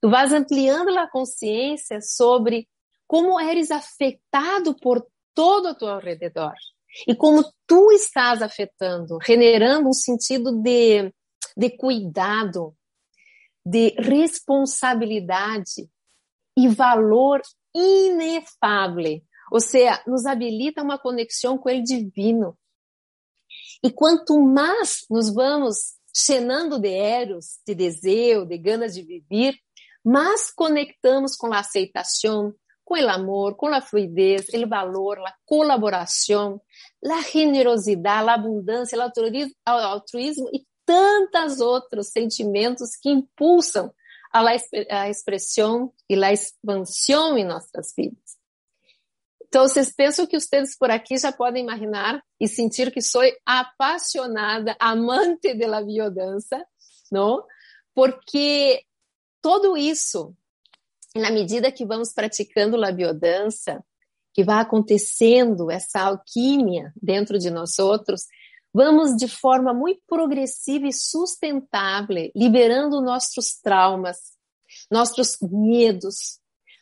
Tu 0.00 0.10
vas 0.10 0.32
ampliando 0.32 0.90
a 0.98 1.08
consciência 1.08 2.00
sobre 2.00 2.68
como 3.06 3.40
eres 3.40 3.70
afetado 3.70 4.74
por 4.80 5.06
todo 5.34 5.70
o 5.70 5.74
teu 5.74 5.98
redor 5.98 6.54
e 7.06 7.14
como 7.14 7.44
tu 7.66 7.90
estás 7.92 8.42
afetando, 8.42 9.18
generando 9.22 9.88
um 9.88 9.92
sentido 9.92 10.52
de, 10.62 11.12
de 11.56 11.70
cuidado, 11.76 12.74
de 13.64 13.94
responsabilidade 13.98 15.88
e 16.56 16.68
valor 16.68 17.40
inefável. 17.74 19.20
Ou 19.50 19.60
seja, 19.60 20.02
nos 20.06 20.26
habilita 20.26 20.82
uma 20.82 20.98
conexão 20.98 21.58
com 21.58 21.68
o 21.68 21.82
divino. 21.82 22.56
E 23.82 23.90
quanto 23.90 24.40
mais 24.40 25.04
nos 25.10 25.32
vamos 25.32 25.94
llenando 26.28 26.78
de 26.78 26.88
eros, 26.88 27.58
de 27.66 27.74
desejo, 27.74 28.46
de 28.46 28.56
ganas 28.56 28.94
de 28.94 29.02
viver, 29.02 29.54
mas 30.04 30.50
conectamos 30.50 31.36
com 31.36 31.52
a 31.52 31.60
aceitação, 31.60 32.54
com 32.84 32.94
o 32.94 33.08
amor, 33.08 33.56
com 33.56 33.68
a 33.68 33.80
fluidez, 33.80 34.46
o 34.52 34.68
valor, 34.68 35.18
a 35.20 35.34
colaboração, 35.46 36.60
a 37.04 37.22
generosidade, 37.22 38.28
a 38.28 38.34
abundância, 38.34 38.98
o 38.98 39.70
altruísmo 39.70 40.48
e 40.52 40.64
tantos 40.84 41.60
outros 41.60 42.08
sentimentos 42.08 42.96
que 42.96 43.10
impulsam 43.10 43.92
a 44.32 45.08
expressão 45.08 45.92
e 46.10 46.22
a 46.22 46.32
expansão 46.32 47.38
em 47.38 47.44
nossas 47.44 47.92
vidas. 47.96 48.36
Então, 49.46 49.68
vocês 49.68 49.94
pensam 49.94 50.26
que 50.26 50.40
vocês 50.40 50.76
por 50.76 50.90
aqui 50.90 51.16
já 51.16 51.30
podem 51.30 51.62
imaginar 51.62 52.20
e 52.40 52.48
sentir 52.48 52.90
que 52.90 53.00
sou 53.00 53.22
apaixonada, 53.46 54.76
amante 54.80 55.54
da 55.54 55.80
biodança, 55.80 56.66
não? 57.12 57.44
Porque 57.94 58.82
tudo 59.40 59.76
isso, 59.76 60.34
na 61.14 61.30
medida 61.30 61.70
que 61.70 61.86
vamos 61.86 62.12
praticando 62.12 62.84
a 62.84 62.90
biodança, 62.90 63.84
que 64.32 64.42
vai 64.42 64.60
acontecendo 64.60 65.70
essa 65.70 66.00
alquimia 66.00 66.92
dentro 67.00 67.38
de 67.38 67.50
nós 67.50 67.78
outros, 67.78 68.22
vamos 68.74 69.16
de 69.16 69.28
forma 69.28 69.72
muito 69.72 70.02
progressiva 70.06 70.86
e 70.86 70.92
sustentável 70.92 72.30
liberando 72.34 73.00
nossos 73.00 73.58
traumas, 73.62 74.18
nossos 74.90 75.38
medos, 75.40 76.40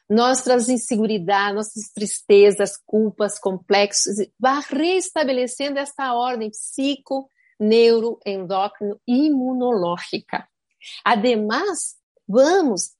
nossas 0.08 0.68
inseguridades, 0.68 1.54
nossas 1.54 1.92
tristezas, 1.94 2.76
culpas, 2.86 3.38
complexos, 3.38 4.16
vai 4.38 4.62
reestabelecendo 4.68 5.78
essa 5.78 6.14
ordem 6.14 6.50
psico, 6.50 7.28
neuro, 7.60 8.18
endócrino 8.26 8.98
e 9.06 9.26
imunológica. 9.26 10.48
Ademais, 11.04 11.96
Vamos 12.32 12.92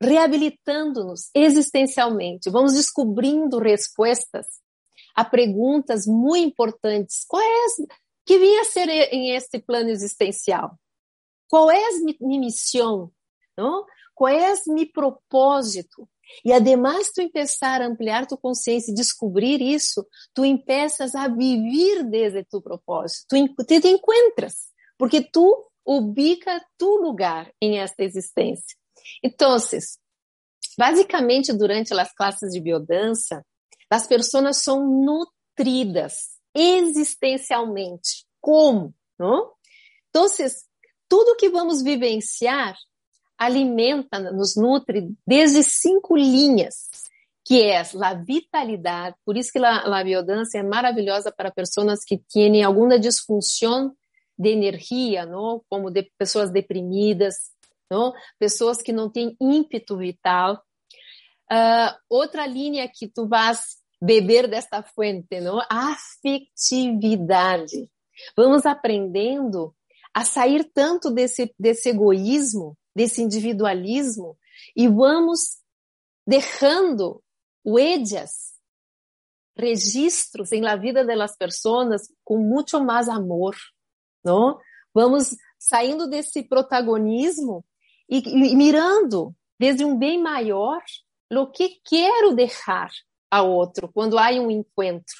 reabilitando-nos 0.00 1.30
existencialmente, 1.34 2.48
vamos 2.48 2.72
descobrindo 2.72 3.58
respostas 3.58 4.46
a 5.14 5.24
perguntas 5.24 6.06
muito 6.06 6.48
importantes. 6.48 7.24
Qual 7.28 7.42
é 7.42 7.66
que 8.24 8.38
vinha 8.38 8.62
a 8.62 8.64
ser 8.64 8.88
em 8.88 9.34
este 9.34 9.58
plano 9.58 9.90
existencial? 9.90 10.78
Qual 11.48 11.70
é 11.70 11.76
a 11.76 11.90
minha 12.20 12.40
missão? 12.40 13.10
Não? 13.56 13.84
Qual 14.14 14.32
é 14.32 14.52
o 14.52 14.74
meu 14.74 14.90
propósito? 14.92 16.08
E 16.44 16.52
además 16.52 17.10
tu 17.12 17.20
empezar 17.20 17.82
a 17.82 17.86
ampliar 17.86 18.26
tu 18.26 18.38
consciência 18.38 18.90
e 18.90 18.94
descobrir 18.94 19.60
isso, 19.60 20.06
tu 20.32 20.44
empeças 20.44 21.14
a 21.14 21.28
viver 21.28 22.04
desde 22.04 22.44
tu 22.44 22.62
propósito. 22.62 23.26
Tu 23.28 23.64
te, 23.64 23.80
te 23.80 23.88
encontras, 23.88 24.54
porque 24.96 25.20
tu 25.20 25.70
ubica 25.84 26.64
tu 26.78 26.96
lugar 26.96 27.52
em 27.60 27.80
esta 27.80 28.02
existência. 28.02 28.76
Então, 29.22 29.58
Basicamente, 30.78 31.52
durante 31.52 31.92
as 31.92 32.14
classes 32.14 32.50
de 32.50 32.60
biodança, 32.60 33.44
as 33.90 34.06
pessoas 34.06 34.62
são 34.62 34.86
nutridas 35.04 36.14
existencialmente. 36.54 38.24
Como? 38.40 38.94
Não? 39.18 39.52
Então, 40.10 40.26
tudo 41.08 41.36
que 41.36 41.48
vamos 41.48 41.82
vivenciar 41.82 42.76
alimenta, 43.38 44.18
nos 44.18 44.56
nutre 44.56 45.12
desde 45.26 45.64
cinco 45.64 46.16
linhas, 46.16 46.88
que 47.44 47.60
é 47.62 47.78
a 47.80 48.14
vitalidade. 48.14 49.16
Por 49.24 49.36
isso 49.36 49.50
que 49.52 49.58
a, 49.58 50.04
biodança 50.04 50.58
é 50.58 50.62
maravilhosa 50.62 51.32
para 51.32 51.50
pessoas 51.50 52.04
que 52.04 52.18
têm 52.32 52.62
alguma 52.62 52.98
disfunção 52.98 53.94
de 54.38 54.50
energia, 54.50 55.26
não? 55.26 55.62
como 55.68 55.90
de 55.90 56.10
pessoas 56.16 56.50
deprimidas, 56.50 57.34
não? 57.90 58.12
pessoas 58.38 58.80
que 58.80 58.92
não 58.92 59.10
têm 59.10 59.36
ímpeto 59.40 59.96
vital. 59.96 60.62
Uh, 61.50 61.92
outra 62.08 62.46
linha 62.46 62.88
que 62.88 63.08
tu 63.08 63.28
vas 63.28 63.81
beber 64.02 64.48
desta 64.48 64.82
fonte, 64.82 65.40
não? 65.40 65.60
Afetividade. 65.70 67.88
Vamos 68.36 68.66
aprendendo 68.66 69.72
a 70.12 70.24
sair 70.24 70.68
tanto 70.74 71.08
desse, 71.10 71.54
desse 71.56 71.90
egoísmo, 71.90 72.76
desse 72.94 73.22
individualismo, 73.22 74.36
e 74.76 74.86
vamos 74.88 75.62
deixando 76.26 77.22
huellas, 77.64 78.52
registros 79.56 80.50
em 80.50 80.60
la 80.60 80.74
vida 80.76 81.04
das 81.04 81.36
pessoas 81.36 82.02
com 82.24 82.38
muito 82.38 82.82
mais 82.82 83.08
amor, 83.08 83.54
não? 84.24 84.58
Vamos 84.92 85.36
saindo 85.58 86.08
desse 86.08 86.42
protagonismo 86.42 87.64
e, 88.10 88.18
e 88.18 88.56
mirando 88.56 89.32
desde 89.58 89.84
um 89.84 89.96
bem 89.96 90.20
maior 90.20 90.82
o 91.30 91.46
que 91.46 91.80
quero 91.84 92.34
deixar 92.34 92.90
a 93.32 93.42
outro 93.42 93.90
quando 93.90 94.18
há 94.18 94.30
um 94.32 94.50
encontro. 94.50 95.16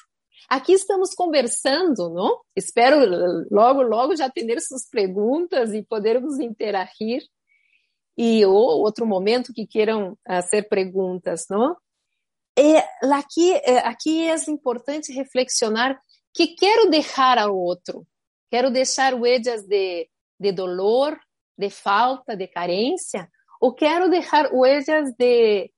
Aqui 0.47 0.73
estamos 0.73 1.15
conversando, 1.15 2.11
não? 2.11 2.39
Espero 2.55 2.99
logo, 3.49 3.81
logo 3.81 4.15
já 4.15 4.29
ter 4.29 4.61
suas 4.61 4.87
perguntas 4.87 5.73
e 5.73 5.81
podermos 5.81 6.39
interagir. 6.39 7.23
E 8.15 8.45
ou 8.45 8.81
outro 8.81 9.07
momento 9.07 9.51
que 9.51 9.65
queiram 9.65 10.15
fazer 10.27 10.69
perguntas, 10.69 11.45
não? 11.49 11.75
E 12.55 12.77
aqui, 13.11 13.53
eh, 13.53 13.79
aqui 13.79 14.27
é 14.27 14.35
importante 14.47 15.11
reflexionar 15.11 15.99
que 16.31 16.55
quero 16.55 16.91
deixar 16.91 17.39
ao 17.39 17.57
outro. 17.57 18.05
Quero 18.51 18.69
deixar 18.69 19.15
huellas 19.15 19.63
de, 19.63 20.07
de 20.39 20.51
dolor, 20.51 21.17
de 21.57 21.71
falta, 21.71 22.37
de 22.37 22.45
carência, 22.47 23.27
ou 23.59 23.73
quero 23.73 24.07
deixar 24.07 24.53
huellas 24.53 25.11
de 25.17 25.72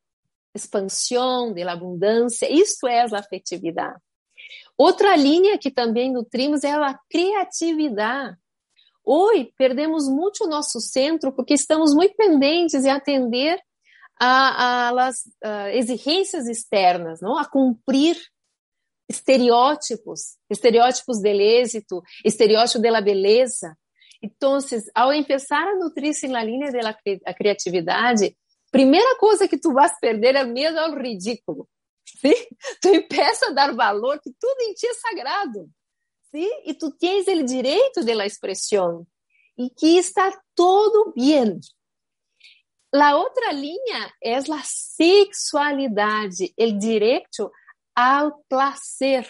expansão, 0.55 1.53
de 1.53 1.63
abundância. 1.63 2.51
Isso 2.51 2.87
é 2.87 3.01
a 3.01 3.19
afetividade. 3.19 3.99
Outra 4.77 5.15
linha 5.15 5.57
que 5.57 5.71
também 5.71 6.11
nutrimos 6.11 6.63
é 6.63 6.71
a 6.71 6.97
criatividade. 7.09 8.37
Hoje 9.03 9.53
perdemos 9.57 10.07
muito 10.07 10.45
o 10.45 10.47
nosso 10.47 10.79
centro 10.79 11.31
porque 11.31 11.53
estamos 11.53 11.93
muito 11.93 12.15
pendentes 12.15 12.83
em 12.83 12.89
atender 12.89 13.59
a, 14.19 14.89
a, 14.89 15.09
a 15.43 15.75
exigências 15.75 16.47
externas, 16.47 17.21
não? 17.21 17.37
a 17.37 17.45
cumprir 17.45 18.17
estereótipos, 19.07 20.37
estereótipos 20.49 21.21
do 21.21 21.27
êxito, 21.27 22.01
estereótipo 22.23 22.81
da 22.81 23.01
beleza. 23.01 23.77
Então, 24.21 24.57
ao 24.95 25.11
começar 25.11 25.61
a 25.61 25.75
nutrir-se 25.75 26.27
na 26.27 26.43
linha 26.43 26.71
da 26.71 27.33
criatividade, 27.33 28.35
primeira 28.71 29.15
coisa 29.17 29.47
que 29.47 29.57
tu 29.57 29.73
vas 29.73 29.99
perder 29.99 30.35
é 30.35 30.43
medo 30.43 30.77
ao 30.79 30.95
ridículo. 30.95 31.67
Sim? 32.19 32.33
Tu 32.81 32.89
empieza 32.89 33.47
a 33.47 33.51
dar 33.51 33.73
valor 33.73 34.19
que 34.21 34.31
tudo 34.39 34.61
em 34.61 34.73
ti 34.73 34.87
é 34.87 34.93
sagrado. 34.93 35.69
Sim? 36.31 36.49
E 36.65 36.73
tu 36.73 36.91
tens 36.91 37.27
o 37.27 37.43
direito 37.43 38.03
de 38.03 38.11
expressão 38.25 39.05
e 39.57 39.69
que 39.69 39.97
está 39.97 40.31
todo 40.53 41.13
bem. 41.15 41.59
A 42.93 43.17
outra 43.17 43.51
linha 43.51 44.13
é 44.23 44.35
a 44.35 44.63
sexualidade, 44.63 46.53
o 46.57 46.71
direito 46.77 47.51
ao 47.95 48.43
prazer. 48.47 49.27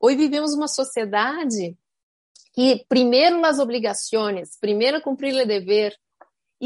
Hoje 0.00 0.16
vivemos 0.16 0.52
uma 0.54 0.68
sociedade 0.68 1.76
que 2.52 2.84
primeiro 2.88 3.44
as 3.44 3.58
obrigações, 3.58 4.56
primeiro 4.60 5.00
cumprir 5.00 5.34
o 5.34 5.46
dever, 5.46 5.96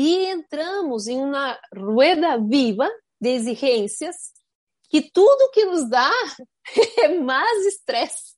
e 0.00 0.26
entramos 0.26 1.08
em 1.08 1.18
uma 1.18 1.58
rueda 1.76 2.38
viva 2.38 2.88
de 3.20 3.30
exigências 3.30 4.14
que 4.88 5.02
tudo 5.11 5.50
que 5.50 5.64
nos 5.64 5.90
dá 5.90 6.08
é 7.02 7.18
mais 7.18 7.66
estresse. 7.66 8.37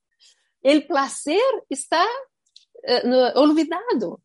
O 0.65 0.81
prazer 0.87 1.63
está 1.69 2.03
uh, 2.03 3.39
olvidado. 3.41 4.19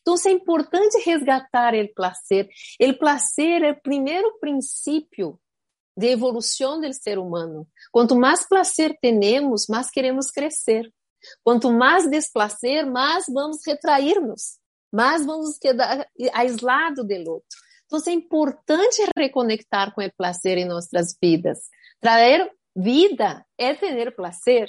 Então, 0.00 0.14
é 0.26 0.30
importante 0.30 0.96
resgatar 1.04 1.74
o 1.74 1.92
prazer. 1.92 2.48
O 2.80 2.94
prazer 2.94 3.62
é 3.64 3.72
o 3.72 3.82
primeiro 3.82 4.38
princípio 4.40 5.38
de 5.94 6.06
evolução 6.06 6.80
do 6.80 6.90
ser 6.94 7.18
humano. 7.18 7.68
Quanto 7.92 8.16
mais 8.16 8.48
prazer 8.48 8.96
temos, 8.98 9.66
mais 9.68 9.90
queremos 9.90 10.30
crescer. 10.30 10.90
Quanto 11.44 11.70
mais 11.70 12.08
desplacer, 12.08 12.86
mais 12.86 13.26
vamos 13.28 13.58
retrair-nos 13.66 14.58
mas 14.92 15.24
vamos 15.24 15.58
quedar 15.58 16.06
aislados 16.32 17.06
do 17.06 17.30
outro. 17.30 17.58
Então, 17.86 18.00
é 18.06 18.12
importante 18.12 19.02
reconectar 19.16 19.94
com 19.94 20.02
o 20.02 20.12
prazer 20.16 20.58
em 20.58 20.66
nossas 20.66 21.16
vidas. 21.20 21.58
Trazer 22.00 22.50
vida 22.76 23.44
é 23.56 23.74
ter 23.74 24.14
prazer. 24.14 24.68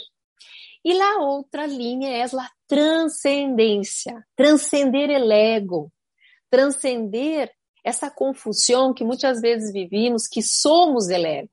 E 0.84 1.00
a 1.02 1.18
outra 1.18 1.66
linha 1.66 2.10
é 2.10 2.24
a 2.24 2.50
transcendência, 2.66 4.26
transcender 4.36 5.10
o 5.10 5.32
ego, 5.32 5.92
transcender 6.50 7.52
essa 7.84 8.10
confusão 8.10 8.94
que 8.94 9.04
muitas 9.04 9.42
vezes 9.42 9.74
vivimos, 9.74 10.28
que 10.28 10.42
somos 10.42 11.08
o 11.08 11.12
ego. 11.12 11.50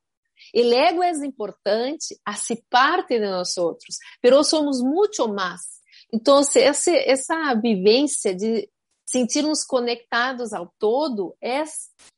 O 0.54 0.72
ego 0.72 1.02
é 1.02 1.10
importante, 1.26 2.16
hace 2.24 2.64
parte 2.70 3.18
de 3.18 3.28
nós 3.28 3.56
outros, 3.56 3.96
mas 4.22 4.46
somos 4.46 4.80
muito 4.80 5.26
mais 5.28 5.75
então, 6.12 6.38
essa, 6.38 6.90
essa 6.90 7.54
vivência 7.54 8.34
de 8.34 8.68
sentirmos 9.04 9.64
conectados 9.64 10.52
ao 10.52 10.72
todo 10.78 11.36
é 11.40 11.62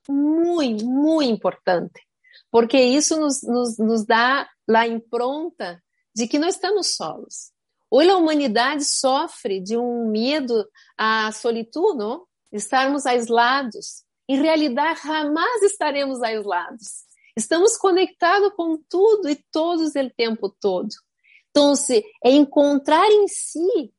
muito, 0.08 0.84
muito 0.86 1.30
importante, 1.30 2.02
porque 2.50 2.78
isso 2.78 3.18
nos, 3.18 3.42
nos, 3.42 3.78
nos 3.78 4.04
dá 4.06 4.48
a 4.68 4.86
impronta 4.86 5.82
de 6.14 6.26
que 6.26 6.38
não 6.38 6.48
estamos 6.48 6.96
solos. 6.96 7.52
Hoje 7.90 8.10
a 8.10 8.16
humanidade 8.16 8.84
sofre 8.84 9.60
de 9.60 9.76
um 9.76 10.10
medo 10.10 10.68
à 10.96 11.32
solitude, 11.32 12.22
estarmos 12.52 13.06
aislados. 13.06 14.04
Em 14.28 14.40
realidade, 14.40 15.00
jamais 15.02 15.62
estaremos 15.62 16.22
aislados. 16.22 17.04
Estamos 17.34 17.78
conectados 17.78 18.52
com 18.54 18.76
tudo 18.90 19.28
e 19.30 19.36
todos 19.50 19.94
o 19.94 20.10
tempo 20.10 20.50
todo. 20.60 20.88
Então, 21.58 21.72
é 22.24 22.30
encontrar 22.30 23.10
em 23.10 23.26
si, 23.26 23.92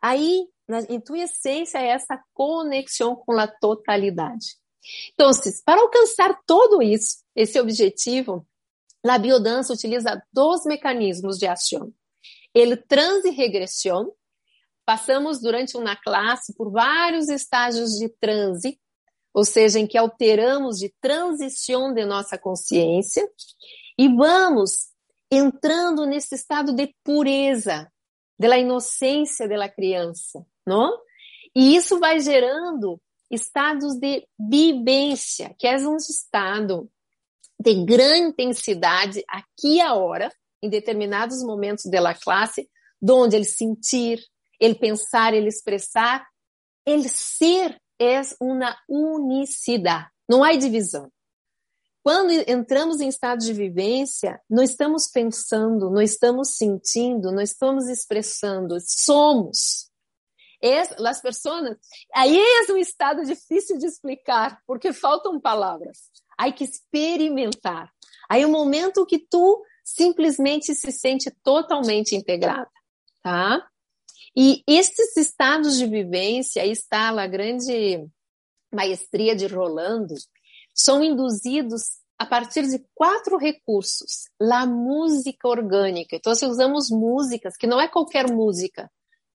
aí, 0.00 0.46
na, 0.68 0.82
em 0.82 1.00
tua 1.00 1.18
essência, 1.18 1.78
é 1.78 1.88
essa 1.88 2.22
conexão 2.32 3.16
com 3.16 3.32
a 3.32 3.48
totalidade. 3.48 4.56
Então, 5.12 5.30
para 5.64 5.80
alcançar 5.80 6.38
tudo 6.46 6.80
isso, 6.80 7.24
esse 7.34 7.58
objetivo, 7.58 8.46
a 9.04 9.18
biodança 9.18 9.72
utiliza 9.72 10.22
dois 10.32 10.64
mecanismos 10.64 11.38
de 11.38 11.46
ação. 11.48 11.92
Ele 12.54 12.76
transe 12.76 13.30
regressão, 13.30 14.12
passamos 14.86 15.40
durante 15.40 15.76
uma 15.76 15.96
classe 15.96 16.54
por 16.54 16.70
vários 16.70 17.28
estágios 17.28 17.98
de 17.98 18.08
transe, 18.20 18.80
ou 19.34 19.44
seja, 19.44 19.80
em 19.80 19.88
que 19.88 19.98
alteramos 19.98 20.78
de 20.78 20.94
transição 21.00 21.92
de 21.92 22.04
nossa 22.04 22.38
consciência, 22.38 23.28
e 23.98 24.08
vamos 24.08 24.89
entrando 25.30 26.06
nesse 26.06 26.34
estado 26.34 26.74
de 26.74 26.94
pureza, 27.04 27.90
da 28.38 28.58
inocência 28.58 29.46
da 29.46 29.68
criança, 29.68 30.44
não? 30.66 30.98
E 31.54 31.76
isso 31.76 31.98
vai 31.98 32.20
gerando 32.20 33.00
estados 33.30 33.94
de 33.96 34.26
vivência, 34.38 35.54
que 35.58 35.66
é 35.66 35.76
um 35.76 35.96
estado 35.96 36.90
de 37.58 37.84
grande 37.84 38.30
intensidade 38.30 39.22
aqui 39.28 39.76
e 39.76 39.80
agora, 39.80 40.32
em 40.62 40.68
determinados 40.68 41.42
momentos 41.42 41.84
da 41.86 42.14
classe, 42.14 42.68
onde 43.08 43.36
ele 43.36 43.44
sentir, 43.44 44.20
ele 44.58 44.74
pensar, 44.74 45.34
ele 45.34 45.48
expressar, 45.48 46.26
ele 46.86 47.08
ser 47.08 47.80
é 48.00 48.20
uma 48.40 48.74
unicidade, 48.88 50.08
não 50.28 50.42
há 50.42 50.56
divisão. 50.56 51.10
Quando 52.02 52.30
entramos 52.30 53.00
em 53.00 53.08
estado 53.08 53.44
de 53.44 53.52
vivência, 53.52 54.40
não 54.48 54.62
estamos 54.62 55.06
pensando, 55.06 55.90
não 55.90 56.00
estamos 56.00 56.56
sentindo, 56.56 57.30
não 57.30 57.42
estamos 57.42 57.88
expressando, 57.88 58.78
somos. 58.80 59.90
As 61.06 61.20
pessoas, 61.20 61.76
aí 62.14 62.38
é 62.38 62.72
um 62.72 62.76
estado 62.76 63.24
difícil 63.24 63.78
de 63.78 63.86
explicar, 63.86 64.60
porque 64.66 64.92
faltam 64.92 65.40
palavras. 65.40 66.10
Há 66.38 66.50
que 66.50 66.64
experimentar. 66.64 67.90
Aí 68.28 68.42
é 68.42 68.46
o 68.46 68.50
momento 68.50 69.06
que 69.06 69.18
tu 69.18 69.62
simplesmente 69.84 70.74
se 70.74 70.92
sente 70.92 71.30
totalmente 71.42 72.14
integrada, 72.14 72.70
tá? 73.22 73.66
E 74.36 74.62
estes 74.66 75.16
estados 75.16 75.76
de 75.76 75.86
vivência, 75.86 76.62
aí 76.62 76.70
está 76.70 77.08
a 77.08 77.26
grande 77.26 78.06
maestria 78.72 79.34
de 79.34 79.46
Rolando, 79.46 80.14
são 80.82 81.02
induzidos 81.02 82.00
a 82.18 82.26
partir 82.26 82.66
de 82.68 82.84
quatro 82.94 83.38
recursos. 83.38 84.24
La 84.40 84.66
música 84.66 85.48
orgânica. 85.48 86.16
Então, 86.16 86.30
nós 86.30 86.42
usamos 86.42 86.90
músicas, 86.90 87.56
que 87.56 87.66
não 87.66 87.80
é 87.80 87.88
qualquer 87.88 88.30
música, 88.30 88.90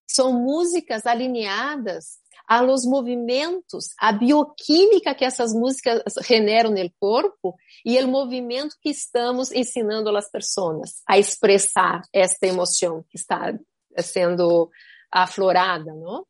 são 0.08 0.32
músicas 0.32 1.04
alinhadas 1.04 2.18
aos 2.46 2.84
movimentos, 2.84 3.88
a 3.98 4.12
bioquímica 4.12 5.14
que 5.16 5.24
essas 5.24 5.52
músicas 5.52 6.00
generam 6.24 6.70
no 6.70 6.90
corpo 7.00 7.56
e 7.84 7.98
o 7.98 8.08
movimento 8.08 8.76
que 8.80 8.90
estamos 8.90 9.50
ensinando 9.50 10.16
às 10.16 10.30
pessoas 10.30 11.02
a 11.08 11.18
expressar 11.18 12.02
esta 12.12 12.46
emoção 12.46 13.04
que 13.10 13.18
está 13.18 13.52
sendo 13.98 14.70
aflorada, 15.10 15.92
não? 15.92 16.24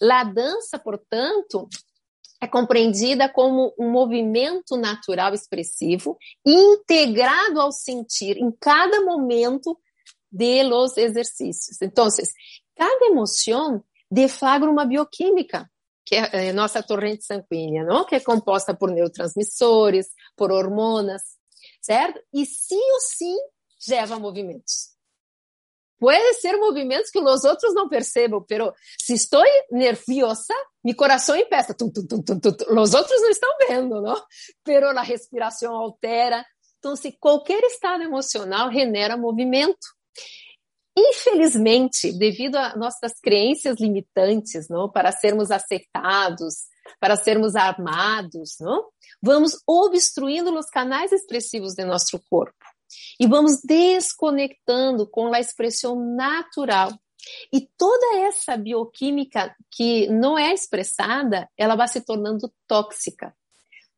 La 0.00 0.22
dança, 0.22 0.78
portanto, 0.78 1.68
é 2.40 2.46
compreendida 2.46 3.28
como 3.28 3.74
um 3.78 3.90
movimento 3.90 4.76
natural 4.76 5.34
expressivo 5.34 6.18
integrado 6.44 7.60
ao 7.60 7.72
sentir 7.72 8.36
em 8.36 8.50
cada 8.60 9.00
momento 9.02 9.78
de 10.30 10.62
los 10.62 10.96
exercícios. 10.96 11.80
Então, 11.80 12.08
cada 12.74 13.06
emoção 13.06 13.82
deflagra 14.10 14.70
uma 14.70 14.84
bioquímica, 14.84 15.70
que 16.04 16.14
é, 16.14 16.48
é 16.48 16.52
nossa 16.52 16.82
torrente 16.82 17.24
sanguínea, 17.24 17.84
não? 17.84 18.04
que 18.04 18.14
é 18.14 18.20
composta 18.20 18.74
por 18.74 18.90
neurotransmissores, 18.90 20.08
por 20.36 20.52
hormonas, 20.52 21.22
certo? 21.80 22.20
E 22.32 22.44
sim 22.44 22.92
ou 22.92 23.00
sim 23.00 23.36
gera 23.80 24.18
movimentos. 24.18 24.95
Pode 25.98 26.34
ser 26.34 26.56
movimentos 26.58 27.10
que 27.10 27.18
os 27.18 27.44
outros 27.44 27.74
não 27.74 27.88
percebam, 27.88 28.44
pero 28.46 28.72
se 29.00 29.14
estou 29.14 29.42
nerviosa, 29.70 30.54
meu 30.84 30.94
coração 30.94 31.36
tum. 31.78 31.90
os 32.80 32.94
outros 32.94 33.22
não 33.22 33.30
estão 33.30 33.50
vendo, 33.66 34.02
não? 34.02 34.22
Pero 34.62 34.88
a 34.88 35.02
respiração 35.02 35.74
altera. 35.74 36.44
Então, 36.78 36.94
se 36.94 37.12
qualquer 37.18 37.62
estado 37.64 38.02
emocional 38.02 38.70
genera 38.70 39.16
movimento. 39.16 39.96
Infelizmente, 40.98 42.12
devido 42.12 42.56
a 42.56 42.76
nossas 42.76 43.12
crenças 43.20 43.78
limitantes, 43.78 44.68
não, 44.68 44.90
para 44.90 45.12
sermos 45.12 45.50
aceitados, 45.50 46.54
para 46.98 47.16
sermos 47.16 47.54
armados, 47.54 48.56
não, 48.60 48.88
vamos 49.22 49.58
obstruindo 49.66 50.56
os 50.58 50.70
canais 50.70 51.12
expressivos 51.12 51.74
de 51.74 51.84
nosso 51.84 52.18
corpo 52.30 52.75
e 53.18 53.26
vamos 53.26 53.60
desconectando 53.62 55.08
com 55.08 55.32
a 55.32 55.40
expressão 55.40 55.96
natural. 56.14 56.90
E 57.52 57.68
toda 57.76 58.18
essa 58.18 58.56
bioquímica 58.56 59.54
que 59.70 60.06
não 60.08 60.38
é 60.38 60.52
expressada, 60.52 61.48
ela 61.56 61.74
vai 61.74 61.88
se 61.88 62.00
tornando 62.00 62.52
tóxica, 62.68 63.34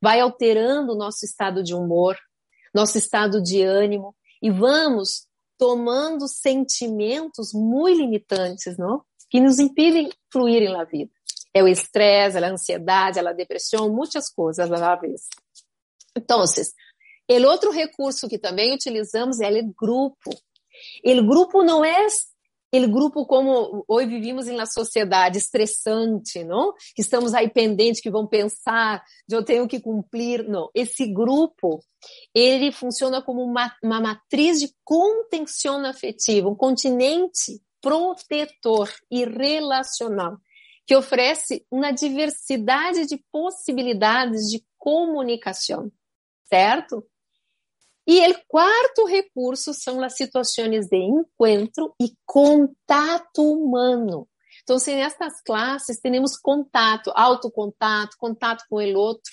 vai 0.01 0.21
alterando 0.21 0.93
o 0.93 0.97
nosso 0.97 1.25
estado 1.25 1.63
de 1.63 1.75
humor, 1.75 2.17
nosso 2.75 2.97
estado 2.97 3.43
de 3.43 3.63
ânimo 3.63 4.15
e 4.43 4.51
vamos 4.51 5.27
tomando 5.59 6.29
sentimentos 6.29 7.53
muito 7.53 7.99
limitantes, 7.99 8.79
não? 8.79 9.03
Que 9.29 9.41
nos 9.41 9.59
impedem 9.59 10.11
fluir 10.33 10.71
na 10.71 10.85
vida. 10.85 11.11
É 11.53 11.63
o 11.63 11.69
estresse, 11.69 12.39
a 12.39 12.49
ansiedade, 12.49 13.19
a 13.19 13.33
depressão, 13.33 13.93
muitas 13.93 14.31
coisas 14.31 14.71
à 14.71 14.95
vez. 14.95 15.23
Então, 16.17 16.43
o 17.29 17.47
outro 17.47 17.71
recurso 17.71 18.29
que 18.29 18.39
também 18.39 18.75
utilizamos 18.75 19.41
é 19.41 19.51
o 19.51 19.75
grupo. 19.75 20.31
O 21.05 21.23
grupo 21.25 21.63
não 21.63 21.85
é 21.85 22.07
o 22.73 22.89
grupo 22.89 23.25
como 23.25 23.85
hoje 23.89 24.09
vivimos 24.09 24.47
uma 24.47 24.67
sociedade 24.67 25.39
estressante, 25.39 26.45
não? 26.45 26.75
Que 26.95 27.01
estamos 27.01 27.33
aí 27.35 27.49
pendentes, 27.49 28.01
que 28.01 28.11
vão 28.11 28.27
pensar, 28.27 29.03
de 29.27 29.35
eu 29.35 29.43
tenho 29.43 29.67
que 29.67 29.81
cumprir. 29.81 30.47
Não, 30.47 30.69
esse 30.75 31.07
grupo, 31.07 31.81
ele 32.35 32.71
funciona 32.71 33.23
como 33.23 33.43
uma, 33.43 33.75
uma 33.83 34.01
matriz 34.01 34.61
de 34.61 34.71
contenção 34.85 35.85
afetiva, 35.87 36.49
um 36.49 36.55
continente 36.55 37.61
protetor 37.81 38.93
e 39.11 39.25
relacional, 39.25 40.37
que 40.87 40.95
oferece 40.95 41.65
uma 41.71 41.91
diversidade 41.91 43.07
de 43.07 43.23
possibilidades 43.33 44.43
de 44.51 44.63
comunicação, 44.77 45.91
certo? 46.45 47.03
E 48.11 48.27
o 48.27 48.41
quarto 48.49 49.05
recurso 49.05 49.75
são 49.75 50.03
as 50.03 50.17
situações 50.17 50.89
de 50.89 50.97
encontro 50.97 51.95
e 52.01 52.15
contato 52.25 53.43
humano. 53.43 54.27
Então, 54.63 54.79
se 54.79 54.95
nestas 54.95 55.43
classes 55.43 56.01
temos 56.01 56.35
contato, 56.39 57.13
autocontato, 57.15 58.17
contato 58.19 58.65
com 58.71 58.77
o 58.77 58.99
outro, 58.99 59.33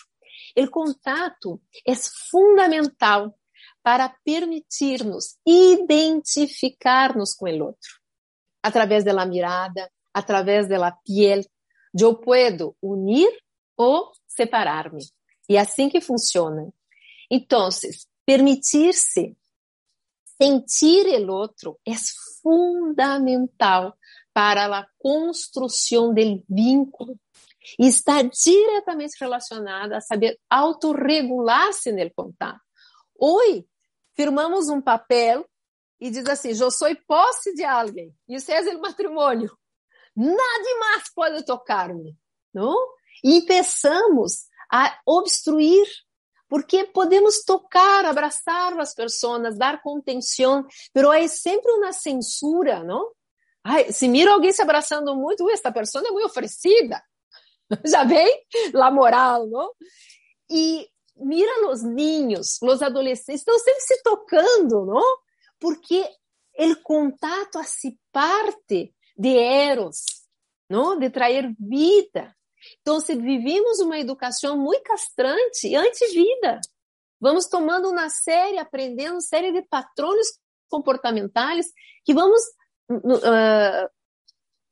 o 0.58 0.70
contato 0.70 1.62
é 1.88 1.94
fundamental 2.30 3.34
para 3.82 4.10
permitir-nos 4.26 5.38
identificar-nos 5.48 7.34
com 7.34 7.46
o 7.46 7.64
outro. 7.64 7.90
Através 8.62 9.06
da 9.06 9.26
mirada, 9.26 9.90
através 10.14 10.68
da 10.68 10.92
piel, 10.92 11.40
eu 11.98 12.14
posso 12.16 12.76
unir 12.82 13.32
ou 13.78 14.12
separar-me. 14.28 15.06
E 15.48 15.58
assim 15.58 15.88
que 15.88 16.02
funciona. 16.02 16.74
Então, 17.32 17.70
Permitir-se 18.26 19.38
sentir 20.42 21.06
o 21.06 21.32
outro 21.32 21.80
é 21.86 21.94
fundamental 22.42 23.96
para 24.34 24.66
a 24.66 24.88
construção 25.00 26.14
do 26.14 26.44
vínculo 26.50 27.18
está 27.80 28.22
diretamente 28.22 29.16
relacionada 29.20 29.98
a 29.98 30.02
saber 30.02 30.40
autorregular-se 30.50 31.92
no 31.92 32.14
contato. 32.14 32.60
Hoje, 33.18 33.66
firmamos 34.14 34.70
um 34.70 34.82
papel 34.82 35.48
e 36.00 36.10
diz 36.10 36.28
assim: 36.28 36.50
Eu 36.50 36.70
sou 36.70 36.94
posse 37.08 37.54
de 37.54 37.64
alguém, 37.64 38.14
isso 38.28 38.52
é 38.52 38.62
o 38.76 38.82
matrimônio. 38.82 39.58
Nada 40.16 40.80
mais 40.80 41.10
pode 41.14 41.46
tocar-me. 41.46 42.18
Não? 42.54 42.76
E 43.24 43.42
começamos 43.42 44.46
a 44.72 44.98
obstruir 45.06 45.86
porque 46.48 46.86
podemos 46.86 47.44
tocar, 47.44 48.06
abraçar 48.06 48.78
as 48.80 48.94
pessoas, 48.94 49.58
dar 49.58 49.82
contenção, 49.82 50.66
mas 50.94 51.24
é 51.24 51.28
sempre 51.28 51.72
uma 51.72 51.92
censura, 51.92 52.84
não? 52.84 53.12
Ai, 53.64 53.92
se 53.92 54.08
mira 54.08 54.32
alguém 54.32 54.52
se 54.52 54.62
abraçando 54.62 55.16
muito, 55.16 55.50
essa 55.50 55.72
pessoa 55.72 56.08
é 56.08 56.12
muito 56.12 56.28
oferecida. 56.28 57.02
Já 57.86 58.04
vem 58.04 58.44
lá 58.74 58.92
moral, 58.92 59.48
não? 59.48 59.72
E 60.50 60.88
mira 61.18 61.68
os 61.70 61.82
ninhos, 61.82 62.60
os 62.62 62.82
adolescentes, 62.82 63.42
estão 63.42 63.58
sempre 63.58 63.82
se 63.82 64.04
tocando, 64.04 64.86
não? 64.86 65.18
Porque 65.60 66.08
o 66.58 66.76
contato 66.84 67.64
se 67.64 67.98
parte 68.12 68.94
de 69.18 69.38
eros, 69.38 70.04
não? 70.70 71.00
De 71.00 71.10
trazer 71.10 71.52
vida. 71.60 72.36
Então, 72.82 73.00
se 73.00 73.16
vivimos 73.16 73.80
uma 73.80 74.00
educação 74.00 74.58
muito 74.58 74.84
castrante, 74.84 75.76
anti-vida, 75.76 76.60
vamos 77.20 77.48
tomando 77.48 77.90
uma 77.90 78.10
série, 78.10 78.58
aprendendo 78.58 79.22
série 79.22 79.52
de 79.52 79.62
patrões 79.64 80.28
comportamentais 80.70 81.68
que 82.04 82.14
vamos 82.14 82.42
uh, 82.90 83.90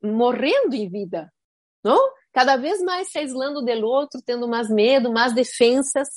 morrendo 0.02 0.74
em 0.74 0.88
vida, 0.88 1.32
não? 1.82 1.98
Cada 2.32 2.56
vez 2.56 2.80
mais 2.82 3.10
se 3.10 3.18
aislando 3.18 3.62
do 3.62 3.86
outro, 3.86 4.20
tendo 4.24 4.48
mais 4.48 4.68
medo, 4.68 5.12
mais 5.12 5.32
defensas. 5.32 6.08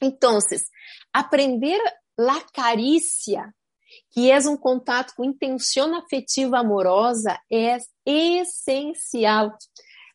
Então, 0.00 0.38
aprender 1.12 1.78
a 2.18 2.40
carícia, 2.52 3.54
que 4.10 4.30
é 4.30 4.38
um 4.40 4.56
contato 4.56 5.14
com 5.14 5.24
intenção 5.24 5.94
afetiva 5.94 6.58
amorosa, 6.58 7.38
é 7.52 7.76
essencial. 8.04 9.54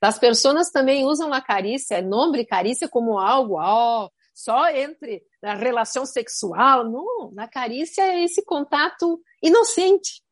As 0.01 0.17
pessoas 0.17 0.71
também 0.71 1.05
usam 1.05 1.31
a 1.31 1.39
carícia, 1.39 2.01
nome 2.01 2.43
carícia 2.45 2.89
como 2.89 3.19
algo, 3.19 3.55
ó, 3.59 4.09
só 4.33 4.67
entre 4.69 5.23
a 5.43 5.53
relação 5.53 6.05
sexual. 6.05 6.89
Não, 6.89 7.31
a 7.37 7.47
carícia 7.47 8.01
é 8.01 8.23
esse 8.23 8.43
contato 8.43 9.21
inocente, 9.43 10.23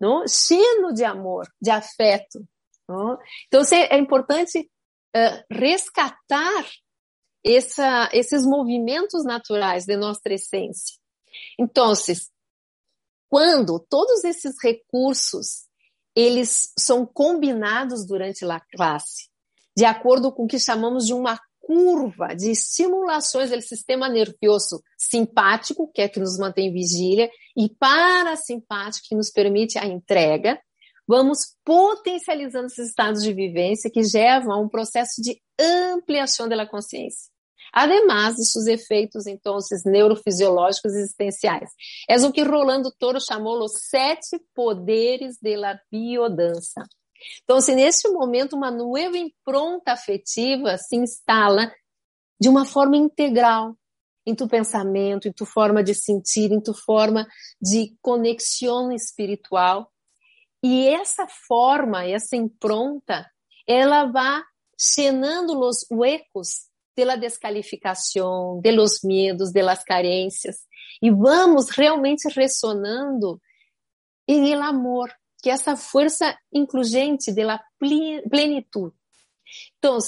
não? 0.00 0.24
cheio 0.28 0.92
de 0.92 1.04
amor, 1.04 1.48
de 1.60 1.70
afeto. 1.70 2.46
Não? 2.88 3.18
Então, 3.48 3.62
é 3.72 3.98
importante 3.98 4.60
uh, 4.60 5.44
resgatar 5.50 6.66
essa, 7.44 8.08
esses 8.12 8.44
movimentos 8.44 9.24
naturais 9.24 9.84
de 9.84 9.96
nossa 9.96 10.20
essência. 10.28 10.96
Então, 11.58 11.92
quando 13.28 13.80
todos 13.80 14.22
esses 14.24 14.54
recursos 14.62 15.65
eles 16.16 16.72
são 16.78 17.04
combinados 17.04 18.06
durante 18.06 18.44
a 18.44 18.58
classe, 18.58 19.28
de 19.76 19.84
acordo 19.84 20.32
com 20.32 20.44
o 20.44 20.48
que 20.48 20.58
chamamos 20.58 21.06
de 21.06 21.12
um 21.12 21.22
curva 21.60 22.28
de 22.28 22.52
estimulações 22.52 23.50
do 23.50 23.60
sistema 23.60 24.08
nervoso 24.08 24.82
simpático, 24.96 25.90
que 25.92 26.00
é 26.00 26.08
que 26.08 26.20
nos 26.20 26.38
mantém 26.38 26.72
vigília, 26.72 27.28
e 27.56 27.68
parasimpático, 27.68 29.08
que 29.08 29.16
nos 29.16 29.30
permite 29.30 29.76
a 29.76 29.84
entrega, 29.84 30.60
vamos 31.06 31.56
potencializando 31.64 32.66
esses 32.66 32.88
estados 32.88 33.22
de 33.22 33.32
vivência 33.32 33.90
que 33.90 34.00
levam 34.00 34.52
a 34.52 34.60
um 34.60 34.68
processo 34.68 35.20
de 35.20 35.40
ampliação 35.58 36.48
da 36.48 36.66
consciência. 36.66 37.35
Además 37.78 38.36
de 38.36 38.46
seus 38.46 38.66
efeitos, 38.66 39.26
então, 39.26 39.58
neurofisiológicos 39.84 40.94
existenciais. 40.94 41.68
É 42.08 42.16
o 42.16 42.32
que 42.32 42.42
Rolando 42.42 42.90
Toro 42.98 43.20
chamou 43.20 43.62
os 43.62 43.72
sete 43.90 44.40
poderes 44.54 45.36
da 45.42 45.78
biodança. 45.92 46.82
Então, 47.44 47.60
se 47.60 47.74
neste 47.74 48.08
momento 48.08 48.56
uma 48.56 48.70
nova 48.70 49.18
impronta 49.18 49.92
afetiva 49.92 50.78
se 50.78 50.96
instala 50.96 51.70
de 52.40 52.48
uma 52.48 52.64
forma 52.64 52.96
integral 52.96 53.76
em 54.24 54.34
tu 54.34 54.48
pensamento, 54.48 55.28
em 55.28 55.32
tu 55.32 55.44
forma 55.44 55.84
de 55.84 55.94
sentir, 55.94 56.50
em 56.50 56.62
tu 56.62 56.72
forma 56.72 57.28
de 57.60 57.94
conexão 58.00 58.90
espiritual, 58.90 59.92
e 60.62 60.88
essa 60.88 61.26
forma, 61.46 62.06
essa 62.06 62.36
impronta, 62.36 63.30
ela 63.68 64.06
vai 64.06 64.40
llenando 64.96 65.60
os 65.60 65.84
huecos 65.90 66.74
pela 66.96 67.14
descalificação, 67.14 68.58
de 68.62 68.72
los 68.72 69.04
medos, 69.04 69.52
de 69.52 69.60
las 69.60 69.84
carências, 69.84 70.66
e 71.02 71.10
vamos 71.10 71.68
realmente 71.68 72.26
ressonando 72.30 73.38
em 74.26 74.50
el 74.50 74.62
amor, 74.62 75.12
que 75.42 75.50
é 75.50 75.52
essa 75.52 75.76
força 75.76 76.36
incluyente 76.50 77.32
de 77.32 77.44
la 77.44 77.62
plenitude. 77.78 78.96
Então, 79.78 79.98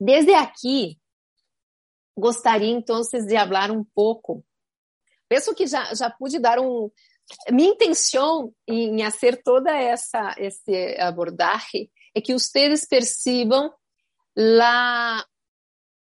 desde 0.00 0.32
aqui, 0.32 0.98
gostaria 2.16 2.72
então 2.72 3.02
de 3.02 3.36
falar 3.36 3.70
um 3.70 3.84
pouco. 3.84 4.42
Penso 5.28 5.54
que 5.54 5.66
já, 5.66 5.92
já 5.94 6.10
pude 6.10 6.38
dar 6.38 6.58
um. 6.58 6.90
Minha 7.50 7.70
intenção 7.70 8.52
em 8.66 8.98
fazer 9.04 9.42
toda 9.42 9.70
essa 9.76 10.34
esse 10.38 10.96
abordagem 11.00 11.90
é 12.14 12.20
que 12.20 12.32
vocês 12.32 12.86
percebam 12.86 13.72
la 14.34 15.24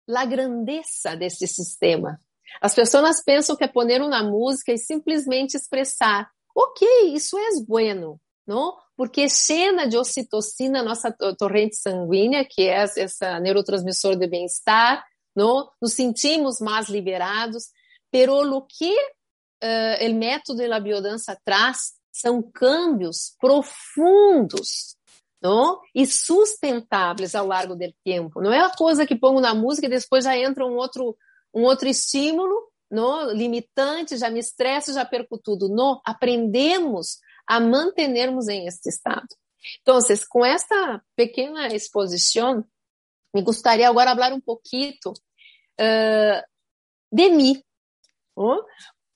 la 0.08 0.26
grandeza 0.26 1.16
desse 1.16 1.48
sistema. 1.48 2.20
As 2.62 2.74
pessoas 2.76 3.24
pensam 3.24 3.56
que 3.56 3.64
é 3.64 3.68
poner 3.68 4.02
uma 4.02 4.24
música 4.24 4.74
e 4.74 4.78
simplesmente 4.78 5.56
expressar, 5.56 6.30
ok, 6.56 7.14
isso 7.14 7.38
é 7.38 7.64
bueno, 7.66 8.20
não? 8.46 8.76
Porque 8.98 9.30
cena 9.30 9.88
de 9.88 9.98
ocitocina, 9.98 10.84
nossa 10.84 11.16
torrente 11.38 11.76
sanguínea, 11.78 12.46
que 12.46 12.64
é 12.64 12.84
esse 12.84 13.40
neurotransmissor 13.40 14.18
de 14.18 14.28
bem-estar, 14.28 15.04
não? 15.36 15.70
Nos 15.82 15.94
sentimos 15.94 16.60
mais 16.60 16.90
liberados, 16.90 17.70
pero 18.12 18.36
o 18.36 18.62
que 18.66 18.94
uh, 18.94 20.10
o 20.10 20.14
método 20.14 20.68
da 20.68 20.80
biodança 20.80 21.38
traz 21.46 21.94
são 22.12 22.42
câmbios 22.42 23.36
profundos 23.40 24.98
não? 25.42 25.80
e 25.94 26.06
sustentáveis 26.06 27.34
ao 27.34 27.48
largo 27.48 27.76
do 27.76 27.94
tempo. 28.04 28.42
Não 28.42 28.54
é 28.54 28.60
a 28.60 28.70
coisa 28.70 29.06
que 29.06 29.16
pongo 29.16 29.42
na 29.42 29.54
música 29.54 29.88
e 29.88 29.90
depois 29.90 30.24
já 30.24 30.38
entra 30.38 30.66
um 30.66 30.76
outro, 30.76 31.18
um 31.54 31.64
outro 31.64 31.88
estímulo 31.88 32.72
não? 32.92 33.32
limitante, 33.32 34.18
já 34.18 34.30
me 34.30 34.40
estresso, 34.40 34.94
já 34.94 35.06
perco 35.06 35.38
tudo. 35.38 35.70
Não, 35.70 36.02
aprendemos 36.06 37.18
a 37.48 37.60
mantermos 37.60 38.48
em 38.48 38.68
este 38.68 38.90
estado. 38.90 39.28
Então, 39.82 40.00
com 40.30 40.46
esta 40.46 41.02
pequena 41.16 41.68
exposição, 41.68 42.66
me 43.34 43.42
gostaria 43.42 43.88
agora 43.88 44.14
falar 44.14 44.34
um 44.34 44.42
pouquinho 44.42 44.94
uh, 45.80 46.44
de 47.12 47.30
mim. 47.30 47.64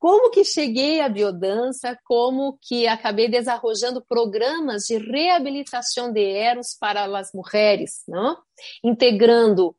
Como 0.06 0.30
que 0.30 0.46
cheguei 0.46 1.02
à 1.02 1.10
biodança, 1.10 1.98
como 2.04 2.60
que 2.62 2.86
acabei 2.86 3.28
desarrojando 3.28 4.06
programas 4.06 4.84
de 4.84 5.00
reabilitação 5.00 6.12
de 6.12 6.24
eros 6.24 6.78
para 6.80 7.06
as 7.18 7.32
mulheres, 7.34 8.04
não? 8.08 8.38
integrando 8.84 9.76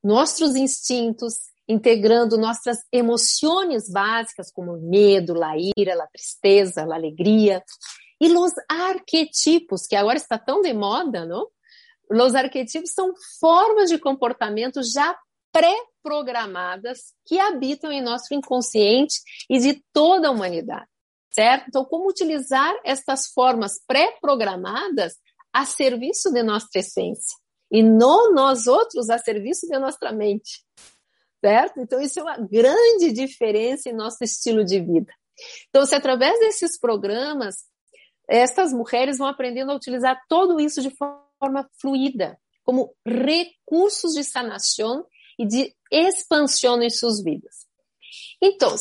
nossos 0.00 0.54
instintos, 0.54 1.34
integrando 1.66 2.38
nossas 2.38 2.84
emoções 2.92 3.90
básicas, 3.90 4.52
como 4.52 4.78
medo, 4.78 5.42
a 5.42 5.56
ira, 5.76 6.00
a 6.00 6.06
tristeza, 6.06 6.82
a 6.82 6.94
alegria, 6.94 7.60
e 8.20 8.32
os 8.32 8.52
arquetipos, 8.70 9.88
que 9.88 9.96
agora 9.96 10.18
está 10.18 10.38
tão 10.38 10.62
de 10.62 10.72
moda, 10.72 11.26
não? 11.26 11.48
Os 12.08 12.36
arquetipos 12.36 12.92
são 12.92 13.12
formas 13.40 13.90
de 13.90 13.98
comportamento 13.98 14.80
já 14.84 15.18
pré-programadas 15.54 17.14
que 17.24 17.38
habitam 17.38 17.92
em 17.92 18.02
nosso 18.02 18.34
inconsciente 18.34 19.20
e 19.48 19.60
de 19.60 19.80
toda 19.92 20.26
a 20.26 20.30
humanidade, 20.32 20.88
certo? 21.32 21.66
Então, 21.68 21.84
como 21.84 22.10
utilizar 22.10 22.74
estas 22.84 23.28
formas 23.28 23.74
pré-programadas 23.86 25.14
a 25.52 25.64
serviço 25.64 26.32
de 26.32 26.42
nossa 26.42 26.66
essência 26.74 27.36
e 27.70 27.84
não 27.84 28.34
nós 28.34 28.66
outros 28.66 29.08
a 29.08 29.16
serviço 29.16 29.68
de 29.68 29.78
nossa 29.78 30.10
mente, 30.10 30.64
certo? 31.40 31.78
Então, 31.78 32.00
isso 32.00 32.18
é 32.18 32.22
uma 32.24 32.36
grande 32.36 33.12
diferença 33.12 33.88
em 33.88 33.94
nosso 33.94 34.24
estilo 34.24 34.64
de 34.64 34.80
vida. 34.80 35.12
Então, 35.68 35.86
se 35.86 35.94
através 35.94 36.36
desses 36.40 36.78
programas, 36.80 37.54
estas 38.28 38.72
mulheres 38.72 39.18
vão 39.18 39.28
aprendendo 39.28 39.70
a 39.70 39.76
utilizar 39.76 40.20
tudo 40.28 40.58
isso 40.58 40.82
de 40.82 40.90
forma 40.90 41.68
fluida, 41.80 42.36
como 42.64 42.92
recursos 43.06 44.14
de 44.14 44.24
sanação 44.24 45.06
e 45.38 45.46
de 45.46 45.74
expansão 45.90 46.82
em 46.82 46.90
suas 46.90 47.22
vidas. 47.22 47.66
Então, 48.40 48.74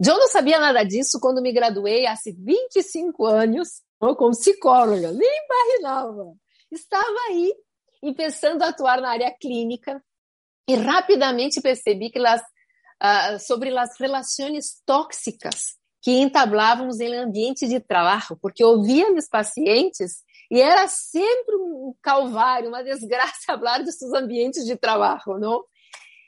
eu 0.00 0.18
não 0.18 0.28
sabia 0.28 0.58
nada 0.58 0.82
disso 0.84 1.18
quando 1.20 1.40
me 1.40 1.52
graduei 1.52 2.06
há 2.06 2.14
25 2.26 3.24
anos 3.26 3.82
como 3.98 4.30
psicóloga, 4.30 5.12
nem 5.12 5.44
imaginava. 5.44 6.34
Estava 6.70 7.16
aí 7.28 7.54
e 8.02 8.12
pensando 8.12 8.62
atuar 8.62 9.00
na 9.00 9.10
área 9.10 9.34
clínica 9.40 10.02
e 10.68 10.74
rapidamente 10.74 11.60
percebi 11.60 12.10
que 12.10 12.18
las, 12.18 12.40
uh, 12.40 13.38
sobre 13.38 13.76
as 13.78 13.98
relações 13.98 14.82
tóxicas 14.84 15.76
que 16.02 16.10
entablávamos 16.10 17.00
em 17.00 17.14
ambiente 17.14 17.66
de 17.66 17.80
trabalho, 17.80 18.38
porque 18.42 18.62
ouvia 18.62 19.10
meus 19.10 19.26
pacientes 19.26 20.22
e 20.50 20.60
era 20.60 20.86
sempre 20.88 21.56
um 21.56 21.94
calvário, 22.02 22.68
uma 22.68 22.82
desgraça 22.82 23.34
falar 23.46 23.82
desses 23.82 24.12
ambientes 24.12 24.64
de 24.64 24.76
trabalho, 24.76 25.38
não? 25.38 25.64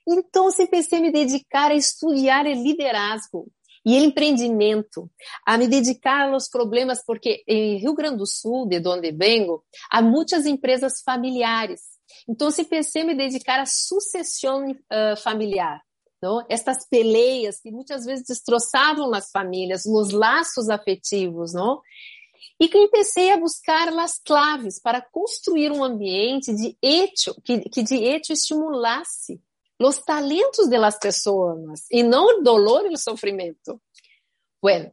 Então, 0.08 0.48
eu 0.56 0.68
pensei 0.68 0.98
em 0.98 1.02
me 1.02 1.12
dedicar 1.12 1.72
a 1.72 1.74
estudar 1.74 2.46
o 2.46 2.52
liderazgo 2.52 3.48
e 3.84 4.00
o 4.00 4.04
empreendimento, 4.04 5.10
a 5.44 5.58
me 5.58 5.66
dedicar 5.66 6.32
aos 6.32 6.48
problemas, 6.48 7.04
porque 7.04 7.42
em 7.46 7.78
Rio 7.78 7.94
Grande 7.94 8.18
do 8.18 8.26
Sul, 8.26 8.66
de 8.68 8.86
onde 8.86 9.12
vengo, 9.12 9.64
há 9.90 10.00
muitas 10.00 10.46
empresas 10.46 11.02
familiares. 11.04 11.80
Então, 12.28 12.48
eu 12.56 12.64
pensei 12.64 13.02
em 13.02 13.06
me 13.06 13.16
dedicar 13.16 13.60
à 13.60 13.66
sucessão 13.66 14.70
uh, 14.70 15.16
familiar. 15.22 15.80
Não? 16.22 16.44
Estas 16.48 16.88
peleias 16.88 17.60
que 17.60 17.70
muitas 17.70 18.04
vezes 18.04 18.26
destroçavam 18.26 19.12
as 19.12 19.30
famílias, 19.30 19.84
os 19.86 20.10
laços 20.12 20.68
afetivos, 20.68 21.52
não? 21.52 21.80
E 22.58 22.68
que 22.68 22.78
empecei 22.78 23.30
a 23.30 23.36
buscar 23.36 23.88
as 23.98 24.18
claves 24.18 24.80
para 24.80 25.02
construir 25.02 25.70
um 25.70 25.84
ambiente 25.84 26.54
de 26.54 26.76
etio, 26.80 27.34
que, 27.44 27.60
que 27.68 27.82
de 27.82 27.96
etio 27.96 28.32
estimulasse 28.32 29.40
os 29.78 29.98
talentos 29.98 30.68
de 30.68 30.78
las 30.78 30.98
pessoas 30.98 31.84
e 31.90 32.02
não 32.02 32.38
o 32.38 32.42
dolor 32.42 32.86
e 32.86 32.94
o 32.94 32.98
sofrimento. 32.98 33.80
Bueno, 34.60 34.90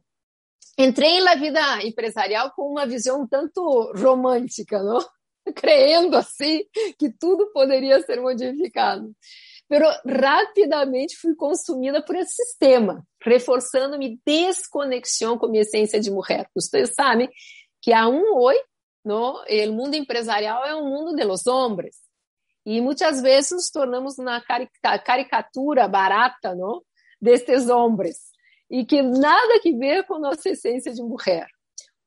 entrei 0.78 1.20
na 1.20 1.34
vida 1.36 1.82
empresarial 1.82 2.52
com 2.54 2.70
uma 2.70 2.86
visão 2.86 3.22
um 3.22 3.26
tanto 3.26 3.92
romântica, 3.96 4.82
não? 4.82 4.98
Creendo 5.56 6.16
assim 6.16 6.64
que 6.98 7.10
tudo 7.10 7.50
poderia 7.52 8.00
ser 8.02 8.20
modificado. 8.20 9.14
Pero 9.68 9.86
rapidamente 10.06 11.16
fui 11.16 11.34
consumida 11.34 12.02
por 12.02 12.14
esse 12.16 12.34
sistema, 12.34 13.02
reforçando 13.22 13.98
minha 13.98 14.16
desconexão 14.26 15.38
com 15.38 15.48
minha 15.48 15.62
essência 15.62 15.98
de 15.98 16.10
mulher. 16.10 16.46
Vocês 16.54 16.92
sabem 16.94 17.28
que 17.80 17.92
há 17.92 18.06
um 18.08 18.36
oi, 18.36 18.56
no, 19.04 19.42
o 19.42 19.72
mundo 19.72 19.94
empresarial 19.94 20.64
é 20.64 20.74
um 20.74 20.88
mundo 20.88 21.14
de 21.14 21.24
los 21.24 21.46
hombres. 21.46 21.96
E 22.66 22.80
muitas 22.80 23.20
vezes 23.20 23.50
nos 23.52 23.70
tornamos 23.70 24.16
na 24.16 24.42
caricatura 25.04 25.86
barata, 25.86 26.54
não? 26.54 26.82
Destes 27.20 27.68
homens. 27.68 28.16
E 28.70 28.84
que 28.84 29.02
nada 29.02 29.60
que 29.60 29.76
ver 29.76 30.04
com 30.06 30.18
nossa 30.18 30.48
essência 30.48 30.92
de 30.92 31.02
mulher. 31.02 31.46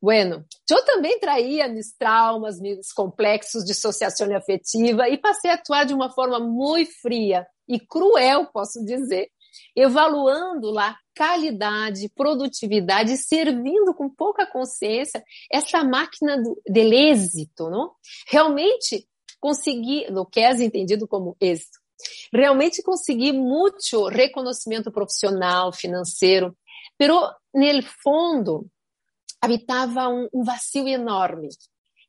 Bueno, 0.02 0.46
eu 0.70 0.86
também 0.86 1.20
traía 1.20 1.68
meus 1.68 1.92
traumas, 1.98 2.60
meus 2.60 2.92
complexos 2.92 3.64
de 3.66 3.72
associação 3.72 4.28
afetiva 4.36 5.10
e 5.10 5.18
passei 5.18 5.50
a 5.50 5.56
atuar 5.56 5.86
de 5.86 5.94
uma 5.94 6.12
forma 6.12 6.40
muito 6.40 6.92
fria 7.02 7.48
e 7.68 7.80
cruel, 7.80 8.46
posso 8.48 8.84
dizer, 8.86 9.30
evaluando 9.76 10.70
lá 10.70 10.96
qualidade, 11.18 12.12
produtividade, 12.16 13.18
servindo 13.18 13.94
com 13.96 14.08
pouca 14.08 14.46
consciência 14.46 15.24
essa 15.52 15.84
máquina 15.84 16.42
do, 16.42 16.62
del 16.68 16.94
êxito, 16.94 17.70
não? 17.70 17.92
Realmente 18.28 19.08
conseguir, 19.40 20.12
no 20.12 20.26
que 20.26 20.40
é 20.40 20.52
entendido 20.64 21.08
como 21.08 21.36
êxito, 21.42 21.78
Realmente 22.32 22.84
consegui 22.84 23.32
muito 23.32 24.08
reconhecimento 24.08 24.92
profissional, 24.92 25.74
financeiro, 25.74 26.56
pero 26.98 27.20
no 27.54 27.84
fundo 28.04 28.70
habitava 29.42 30.10
um, 30.10 30.28
um 30.34 30.44
vazio 30.44 30.88
enorme 30.88 31.50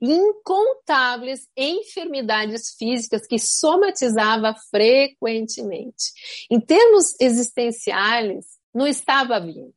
incontáveis 0.00 1.48
enfermidades 1.56 2.74
físicas 2.78 3.26
que 3.26 3.38
somatizava 3.38 4.54
frequentemente. 4.70 6.12
Em 6.50 6.60
termos 6.60 7.14
existenciais, 7.20 8.46
não 8.72 8.86
estava 8.86 9.40
bem. 9.40 9.72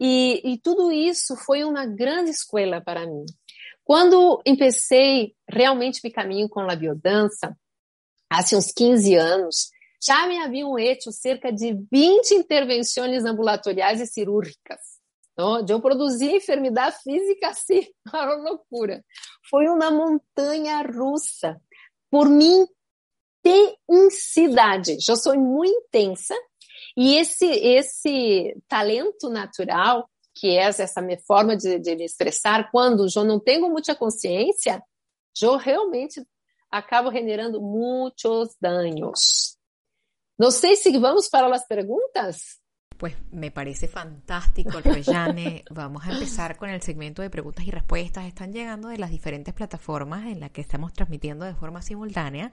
E, 0.00 0.52
e 0.52 0.58
tudo 0.58 0.90
isso 0.90 1.36
foi 1.36 1.62
uma 1.62 1.86
grande 1.86 2.30
escola 2.30 2.80
para 2.80 3.06
mim. 3.06 3.24
Quando 3.84 4.40
empecei 4.46 5.34
realmente 5.48 6.00
meu 6.02 6.12
caminho 6.12 6.48
com 6.48 6.60
a 6.60 6.74
biodança, 6.74 7.56
há 8.30 8.40
uns 8.56 8.72
15 8.72 9.14
anos, 9.14 9.70
já 10.02 10.26
me 10.26 10.38
haviam 10.38 10.74
feito 10.74 11.12
cerca 11.12 11.52
de 11.52 11.74
20 11.92 12.34
intervenções 12.34 13.24
ambulatoriais 13.24 14.00
e 14.00 14.06
cirúrgicas. 14.06 14.91
Então, 15.32 15.64
eu 15.66 15.80
produzi 15.80 16.36
enfermidade 16.36 16.96
física 17.02 17.48
assim, 17.50 17.86
uma 18.06 18.34
loucura. 18.34 19.04
Foi 19.48 19.66
uma 19.68 19.90
montanha 19.90 20.82
russa. 20.82 21.60
Por 22.10 22.28
mim, 22.28 22.66
intensidade. 23.44 24.96
Eu 25.08 25.16
sou 25.16 25.36
muito 25.38 25.86
intensa 25.88 26.34
e 26.96 27.16
esse 27.16 27.46
esse 27.46 28.56
talento 28.68 29.28
natural 29.28 30.08
que 30.34 30.48
é 30.48 30.62
essa 30.62 31.02
minha 31.02 31.18
forma 31.26 31.56
de, 31.56 31.78
de 31.78 31.94
me 31.94 32.04
estressar 32.04 32.70
quando 32.70 33.06
eu 33.14 33.24
não 33.24 33.38
tenho 33.38 33.68
muita 33.68 33.94
consciência, 33.94 34.82
eu 35.42 35.56
realmente 35.56 36.26
acabo 36.70 37.12
generando 37.12 37.60
muitos 37.60 38.56
danos. 38.58 39.58
Não 40.38 40.50
sei 40.50 40.74
se 40.74 40.96
vamos 40.98 41.28
para 41.28 41.54
as 41.54 41.66
perguntas. 41.66 42.61
Pues 43.02 43.16
me 43.32 43.50
parece 43.50 43.88
fantástico, 43.88 44.78
Reyane. 44.80 45.64
Vamos 45.70 46.06
a 46.06 46.12
empezar 46.12 46.56
con 46.56 46.70
el 46.70 46.82
segmento 46.82 47.20
de 47.20 47.30
preguntas 47.30 47.66
y 47.66 47.72
respuestas. 47.72 48.26
Están 48.26 48.52
llegando 48.52 48.86
de 48.86 48.96
las 48.96 49.10
diferentes 49.10 49.52
plataformas 49.52 50.26
en 50.26 50.38
las 50.38 50.52
que 50.52 50.60
estamos 50.60 50.92
transmitiendo 50.92 51.44
de 51.44 51.56
forma 51.56 51.82
simultánea. 51.82 52.52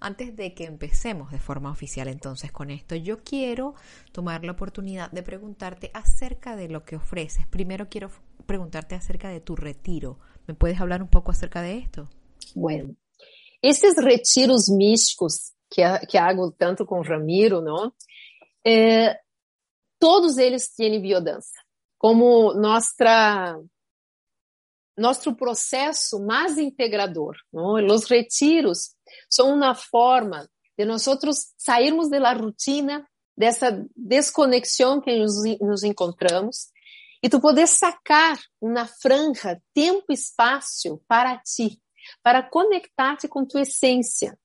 Antes 0.00 0.34
de 0.34 0.54
que 0.54 0.64
empecemos 0.64 1.30
de 1.30 1.38
forma 1.38 1.70
oficial 1.70 2.08
entonces 2.08 2.50
con 2.50 2.70
esto, 2.70 2.94
yo 2.94 3.22
quiero 3.22 3.74
tomar 4.12 4.46
la 4.46 4.52
oportunidad 4.52 5.10
de 5.10 5.22
preguntarte 5.22 5.90
acerca 5.92 6.56
de 6.56 6.70
lo 6.70 6.86
que 6.86 6.96
ofreces. 6.96 7.46
Primero 7.48 7.90
quiero 7.90 8.10
preguntarte 8.46 8.94
acerca 8.94 9.28
de 9.28 9.40
tu 9.40 9.56
retiro. 9.56 10.18
¿Me 10.46 10.54
puedes 10.54 10.80
hablar 10.80 11.02
un 11.02 11.08
poco 11.08 11.32
acerca 11.32 11.60
de 11.60 11.76
esto? 11.76 12.08
Bueno, 12.54 12.94
esses 13.60 13.94
retiros 14.02 14.70
místicos 14.70 15.52
que, 15.68 15.84
que 16.08 16.18
hago 16.18 16.50
tanto 16.50 16.86
com 16.86 17.02
Ramiro, 17.02 17.60
não? 17.60 17.92
É, 18.64 19.20
todos 20.02 20.36
eles 20.36 20.68
têm 20.74 21.00
biodança 21.00 21.52
como 21.96 22.52
nossa 22.54 23.56
nosso 24.98 25.32
processo 25.36 26.18
mais 26.26 26.58
integrador. 26.58 27.36
Não? 27.52 27.74
Os 27.86 28.10
retiros 28.10 28.96
são 29.30 29.54
uma 29.54 29.76
forma 29.76 30.50
de 30.76 30.84
nós 30.84 31.06
sairmos 31.56 32.10
da 32.10 32.32
rotina, 32.32 33.06
dessa 33.38 33.86
desconexão 33.96 35.00
que 35.00 35.16
nos, 35.16 35.34
nos 35.60 35.84
encontramos, 35.84 36.66
e 37.22 37.28
tu 37.28 37.40
poder 37.40 37.68
sacar 37.68 38.36
uma 38.60 38.86
franja, 38.86 39.62
tempo 39.72 40.06
e 40.10 40.14
espaço 40.14 41.00
para 41.06 41.38
ti, 41.38 41.80
para 42.24 42.42
conectar-te 42.42 43.28
com 43.28 43.46
tua 43.46 43.62
essência, 43.62 44.36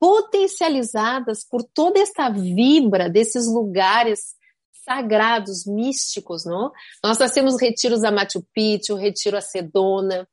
potencializadas 0.00 1.46
por 1.48 1.62
toda 1.62 2.00
esta 2.00 2.28
vibra 2.28 3.08
desses 3.08 3.46
lugares 3.46 4.34
sagrados, 4.84 5.66
místicos, 5.66 6.44
não? 6.44 6.70
Nós 7.02 7.18
temos 7.32 7.60
retiros 7.60 8.04
a 8.04 8.10
Machu 8.10 8.44
Picchu, 8.52 8.94
retiro 8.94 9.36
a 9.36 9.40
Sedona. 9.40 10.28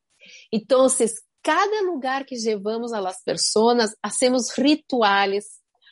Então, 0.51 0.87
cada 1.41 1.81
lugar 1.81 2.25
que 2.25 2.35
levamos 2.37 2.93
a 2.93 2.99
las 2.99 3.23
personas, 3.23 3.95
hacemos 4.03 4.51
rituales. 4.51 5.45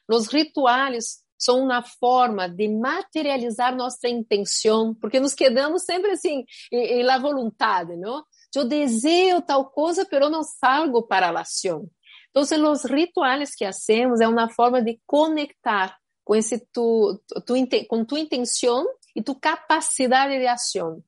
Os 0.07 0.27
rituales 0.27 1.23
são 1.37 1.63
uma 1.63 1.81
forma 1.81 2.49
de 2.49 2.67
materializar 2.67 3.75
nossa 3.75 4.09
intenção, 4.09 4.93
porque 4.93 5.19
nos 5.19 5.33
quedamos 5.33 5.83
sempre 5.83 6.11
assim, 6.11 6.43
em, 6.71 7.01
la 7.01 7.17
vontade, 7.17 7.95
não? 7.95 8.23
Eu 8.53 8.65
desejo 8.65 9.41
tal 9.41 9.69
coisa, 9.69 10.05
pero 10.05 10.29
não 10.29 10.43
salgo 10.43 11.03
para 11.03 11.29
a 11.29 11.41
ação. 11.41 11.89
Então, 12.29 12.43
os 12.71 12.83
rituales 12.83 13.55
que 13.55 13.63
hacemos 13.63 14.19
é 14.19 14.27
uma 14.27 14.49
forma 14.49 14.81
de 14.81 14.99
conectar 15.07 15.98
com 16.29 16.35
esse 16.35 16.59
tu, 16.71 17.19
tu, 17.43 17.55
com 17.87 18.05
tua 18.05 18.19
intenção 18.19 18.85
e 19.15 19.23
tu 19.23 19.33
capacidade 19.33 20.37
de 20.37 20.45
ação. 20.45 21.03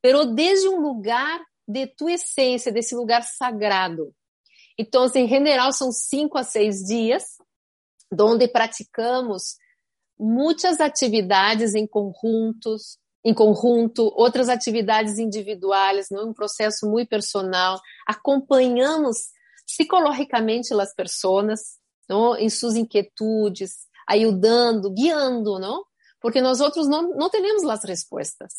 Pero 0.00 0.24
desde 0.24 0.68
um 0.68 0.78
lugar 0.78 1.44
de 1.66 1.88
tua 1.88 2.12
essência, 2.12 2.70
desse 2.70 2.94
lugar 2.94 3.24
sagrado. 3.24 4.14
Então, 4.78 5.04
em 5.16 5.26
geral, 5.26 5.72
são 5.72 5.90
cinco 5.90 6.38
a 6.38 6.44
seis 6.44 6.78
dias, 6.84 7.24
onde 8.16 8.46
praticamos 8.46 9.56
muitas 10.16 10.80
atividades 10.80 11.74
em 11.74 11.84
conjuntos, 11.84 13.00
em 13.24 13.34
conjunto, 13.34 14.12
outras 14.14 14.48
atividades 14.48 15.18
individuais, 15.18 16.06
não 16.08 16.28
um 16.28 16.32
processo 16.32 16.88
muito 16.88 17.08
personal. 17.08 17.80
Acompanhamos 18.06 19.16
psicologicamente 19.66 20.72
as 20.72 20.94
pessoas, 20.94 21.58
não? 22.08 22.36
em 22.36 22.48
suas 22.48 22.76
inquietudes, 22.76 23.90
ajudando, 24.08 24.90
guiando, 24.90 25.58
não? 25.58 25.84
Porque 26.20 26.40
nós 26.40 26.60
outros 26.60 26.88
não, 26.88 27.14
não 27.14 27.28
temos 27.28 27.64
as 27.64 27.84
respostas. 27.84 28.52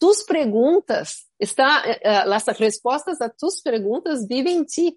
Tus 0.00 0.22
perguntas, 0.22 1.26
está, 1.40 1.82
eh, 1.86 2.00
eh, 2.02 2.34
as 2.34 2.46
respostas 2.58 3.20
a 3.20 3.28
tus 3.28 3.60
perguntas 3.60 4.26
vivem 4.26 4.58
em 4.58 4.64
ti, 4.64 4.96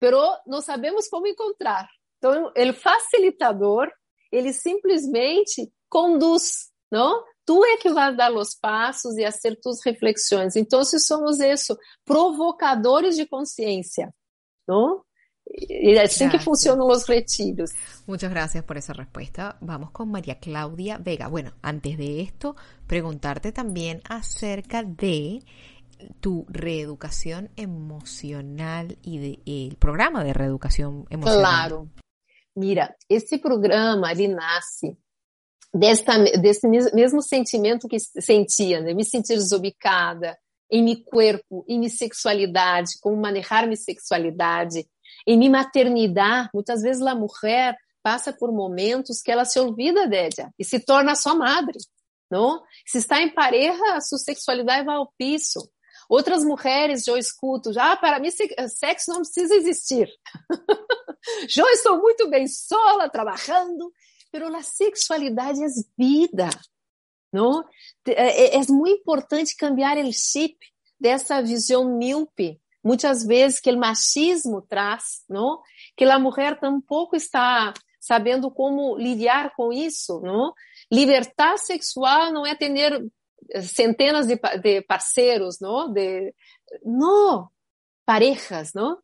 pero 0.00 0.20
não 0.46 0.60
sabemos 0.60 1.08
como 1.08 1.26
encontrar. 1.26 1.88
Então, 2.18 2.52
o 2.54 2.72
facilitador, 2.74 3.90
ele 4.32 4.52
simplesmente 4.52 5.72
conduz, 5.88 6.70
não? 6.90 7.24
Tu 7.46 7.64
é 7.64 7.76
que 7.78 7.90
vai 7.90 8.14
dar 8.14 8.32
os 8.32 8.54
passos 8.54 9.16
e 9.16 9.24
fazer 9.24 9.58
tus 9.60 9.80
reflexões. 9.84 10.54
Então, 10.54 10.84
se 10.84 11.00
somos 11.00 11.40
isso, 11.40 11.76
provocadores 12.04 13.16
de 13.16 13.26
consciência, 13.26 14.12
não? 14.68 15.02
Y 15.52 15.96
así 15.96 16.20
gracias. 16.20 16.32
que 16.32 16.38
funcionan 16.38 16.86
los 16.86 17.06
retiros. 17.06 17.70
Muchas 18.06 18.30
gracias 18.30 18.62
por 18.64 18.78
esa 18.78 18.92
respuesta. 18.92 19.56
Vamos 19.60 19.90
con 19.90 20.10
María 20.10 20.38
Claudia 20.38 20.98
Vega. 20.98 21.26
Bueno, 21.26 21.52
antes 21.60 21.98
de 21.98 22.20
esto, 22.20 22.54
preguntarte 22.86 23.50
también 23.50 24.00
acerca 24.08 24.82
de 24.84 25.42
tu 26.20 26.46
reeducación 26.48 27.50
emocional 27.56 28.96
y 29.02 29.18
de, 29.18 29.40
el 29.44 29.76
programa 29.76 30.24
de 30.24 30.32
reeducación 30.32 31.06
emocional. 31.10 31.40
Claro. 31.40 31.88
Mira, 32.54 32.96
esse 33.08 33.38
programa 33.38 34.12
ele 34.12 34.28
nasce 34.28 34.96
desta, 35.72 36.18
desse 36.40 36.66
mesmo 36.68 37.22
sentimento 37.22 37.88
que 37.88 37.98
sentia, 37.98 38.80
né? 38.80 38.92
me 38.92 39.04
sentir 39.04 39.36
desubicada 39.36 40.36
em 40.70 40.84
meu 40.84 41.02
corpo, 41.04 41.64
em 41.68 41.78
minha 41.78 41.90
sexualidade, 41.90 42.98
como 43.00 43.16
manejar 43.16 43.64
minha 43.64 43.76
sexualidade, 43.76 44.86
em 45.26 45.38
minha 45.38 45.50
maternidade, 45.50 46.50
muitas 46.54 46.82
vezes 46.82 47.02
a 47.02 47.14
mulher 47.14 47.76
passa 48.02 48.32
por 48.32 48.52
momentos 48.52 49.20
que 49.20 49.30
ela 49.30 49.44
se 49.44 49.58
olvida 49.58 50.06
dela 50.06 50.52
e 50.58 50.64
se 50.64 50.80
torna 50.80 51.14
só 51.14 51.34
madre, 51.34 51.78
não? 52.30 52.62
Se 52.86 52.98
está 52.98 53.20
em 53.20 53.32
pareja, 53.32 54.00
sua 54.00 54.18
sexualidade 54.18 54.84
vai 54.84 54.96
ao 54.96 55.12
piso. 55.18 55.60
Outras 56.08 56.44
mulheres 56.44 57.06
eu 57.06 57.16
escuto, 57.16 57.70
ah, 57.78 57.96
para 57.96 58.18
mim 58.18 58.30
sexo 58.30 59.10
não 59.10 59.20
precisa 59.20 59.54
existir. 59.54 60.08
eu 61.56 61.66
estou 61.68 62.00
muito 62.00 62.28
bem 62.28 62.46
sola, 62.48 63.08
trabalhando, 63.08 63.92
mas 64.32 64.54
a 64.54 64.62
sexualidade 64.62 65.62
é 65.62 65.68
vida, 65.96 66.48
não? 67.32 67.64
É, 68.06 68.56
é, 68.56 68.56
é 68.56 68.66
muito 68.68 69.00
importante 69.00 69.56
cambiar 69.56 69.98
o 69.98 70.12
chip 70.12 70.56
dessa 70.98 71.40
visão 71.42 71.96
míope 71.96 72.60
muitas 72.82 73.24
vezes 73.24 73.60
que 73.60 73.70
o 73.70 73.78
machismo 73.78 74.62
traz, 74.62 75.22
não? 75.28 75.60
Que 75.96 76.04
a 76.04 76.18
mulher 76.18 76.58
tampouco 76.58 77.16
está 77.16 77.72
sabendo 78.00 78.50
como 78.50 78.96
lidar 78.96 79.54
com 79.54 79.72
isso, 79.72 80.20
não? 80.20 80.54
Libertar 80.90 81.58
sexual 81.58 82.32
não 82.32 82.46
é 82.46 82.54
ter 82.54 83.04
centenas 83.62 84.26
de, 84.26 84.38
de 84.62 84.82
parceiros, 84.82 85.58
não? 85.60 85.92
De 85.92 86.34
não, 86.84 87.48
parejas, 88.06 88.72
não? 88.72 88.98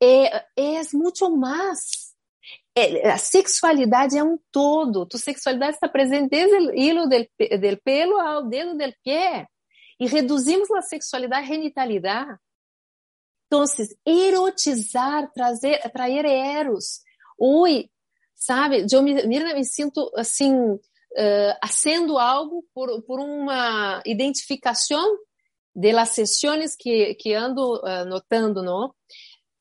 É, 0.00 0.44
é 0.56 0.80
muito 0.94 1.30
mais. 1.36 2.12
É, 2.74 3.10
a 3.10 3.18
sexualidade 3.18 4.16
é 4.16 4.24
um 4.24 4.38
todo. 4.50 5.06
Tu 5.06 5.18
sexualidade 5.18 5.74
está 5.74 5.88
presente 5.88 6.30
desde 6.30 6.56
o 6.56 6.74
hilo 6.74 7.06
del, 7.06 7.28
del 7.38 7.80
pelo 7.82 8.18
ao 8.18 8.48
dedo 8.48 8.76
del 8.76 8.94
pé. 9.04 9.46
E 10.00 10.06
reduzimos 10.06 10.70
a 10.70 10.82
sexualidade 10.82 11.44
à 11.44 11.46
genitalidade. 11.46 12.36
Então, 13.52 13.64
erotizar, 14.06 15.30
trazer, 15.34 15.78
trazer 15.92 16.24
eros. 16.24 17.02
Ui, 17.38 17.90
sabe? 18.34 18.86
Eu 18.90 19.02
me, 19.02 19.12
me 19.26 19.64
sinto 19.66 20.10
assim, 20.16 20.54
uh, 20.54 22.18
algo 22.18 22.64
por, 22.72 23.02
por 23.02 23.20
uma 23.20 24.02
identificação 24.06 25.18
das 25.76 26.08
sessões 26.08 26.74
que, 26.74 27.14
que 27.16 27.34
ando 27.34 27.74
uh, 27.80 28.06
notando, 28.06 28.62
não? 28.62 28.94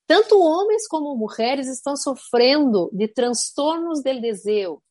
Tanto 0.07 0.39
homens 0.39 0.87
como 0.87 1.13
mulheres 1.17 1.67
estão 1.67 1.97
sofrendo 1.97 2.89
de 2.93 3.09
transtornos 3.09 4.01
do 4.01 4.21
desejo. 4.21 4.81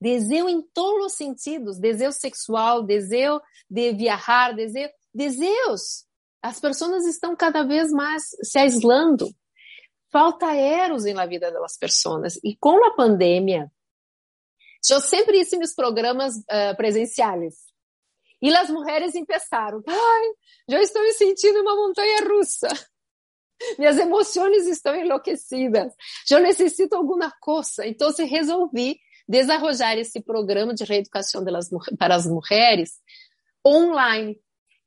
Desejo 0.00 0.48
em 0.48 0.62
todos 0.74 1.06
os 1.06 1.12
sentidos, 1.12 1.78
desejo 1.78 2.10
sexual, 2.10 2.82
desejo 2.82 3.40
de 3.70 3.92
viajar, 3.92 4.52
desejo, 4.52 4.90
desejos. 5.14 6.07
As 6.42 6.60
pessoas 6.60 7.04
estão 7.06 7.34
cada 7.36 7.62
vez 7.64 7.90
mais 7.90 8.24
se 8.42 8.58
aislando. 8.58 9.28
Falta 10.10 10.54
eros 10.54 11.04
na 11.04 11.26
vida 11.26 11.50
das 11.50 11.76
pessoas. 11.76 12.38
E 12.42 12.56
com 12.56 12.84
a 12.84 12.94
pandemia, 12.94 13.70
eu 14.90 15.00
sempre 15.00 15.40
hice 15.40 15.58
meus 15.58 15.74
programas 15.74 16.36
uh, 16.36 16.76
presenciais. 16.76 17.56
E 18.40 18.54
as 18.54 18.70
mulheres 18.70 19.12
começaram, 19.12 19.82
ai, 19.86 20.24
eu 20.68 20.80
estou 20.80 21.02
me 21.02 21.12
sentindo 21.12 21.60
uma 21.60 21.74
montanha 21.74 22.24
russa. 22.24 22.68
Minhas 23.76 23.98
emoções 23.98 24.66
estão 24.66 24.94
enlouquecidas. 24.94 25.92
Eu 26.30 26.40
necessito 26.40 26.94
alguma 26.94 27.32
coisa. 27.40 27.84
Então, 27.84 28.12
resolvi 28.16 29.00
desenvolver 29.28 29.98
esse 29.98 30.20
programa 30.22 30.72
de 30.72 30.84
reeducação 30.84 31.44
delas, 31.44 31.68
para 31.98 32.14
as 32.14 32.26
mulheres 32.26 33.00
online. 33.66 34.40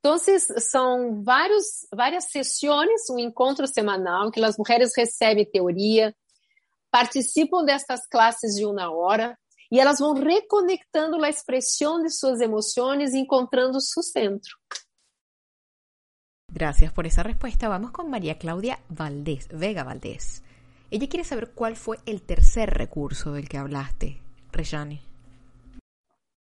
Então, 0.04 0.18
são 0.58 1.24
vários, 1.24 1.88
várias 1.94 2.26
sessões, 2.32 3.08
um 3.12 3.20
encontro 3.20 3.68
semanal, 3.68 4.32
que 4.32 4.44
as 4.44 4.58
mulheres 4.58 4.94
recebem 4.98 5.46
teoria, 5.46 6.16
participam 6.90 7.64
destas 7.64 8.08
classes 8.08 8.56
de 8.56 8.66
uma 8.66 8.92
hora, 8.92 9.38
e 9.72 9.80
elas 9.80 10.00
vão 10.00 10.14
reconectando 10.14 11.24
a 11.24 11.30
expressão 11.30 12.02
de 12.02 12.10
suas 12.10 12.42
emoções 12.42 13.14
e 13.14 13.20
encontrando 13.20 13.80
seu 13.80 14.02
centro. 14.02 14.58
Gracias 16.52 16.92
por 16.92 17.06
esa 17.06 17.22
respuesta. 17.22 17.70
Vamos 17.70 17.92
con 17.92 18.10
María 18.10 18.40
Claudia 18.40 18.80
Valdés, 18.90 19.48
Vega 19.50 19.84
Valdés. 19.84 20.44
Ella 20.90 21.08
quiere 21.08 21.24
saber 21.24 21.52
cuál 21.54 21.76
fue 21.76 22.00
el 22.06 22.24
tercer 22.24 22.72
recurso 22.72 23.32
del 23.34 23.48
que 23.48 23.58
hablaste, 23.58 24.22
Rejane. 24.52 25.02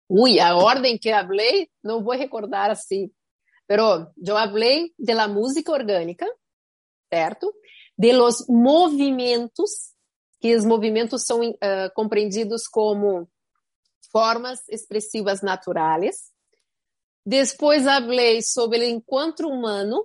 Uy, 0.08 0.38
a 0.38 0.56
orden 0.56 0.98
que 0.98 1.12
hablé, 1.12 1.70
no 1.82 2.00
voy 2.00 2.16
a 2.16 2.20
recordar 2.20 2.70
así. 2.70 3.12
Pero 3.68 4.14
yo 4.16 4.38
hablé 4.38 4.94
de 4.96 5.12
la 5.12 5.28
música 5.28 5.72
orgânica, 5.72 6.26
certo? 7.10 7.52
De 7.98 8.14
los 8.14 8.48
movimentos, 8.48 9.94
que 10.40 10.56
os 10.56 10.64
movimentos 10.64 11.26
são 11.26 11.40
uh, 11.40 11.92
compreendidos 11.94 12.66
como 12.66 13.28
formas 14.10 14.66
expressivas 14.70 15.42
naturais. 15.42 16.32
Depois 17.26 17.84
falei 17.84 18.40
sobre 18.40 18.80
o 18.80 18.88
encontro 18.88 19.48
humano. 19.48 20.02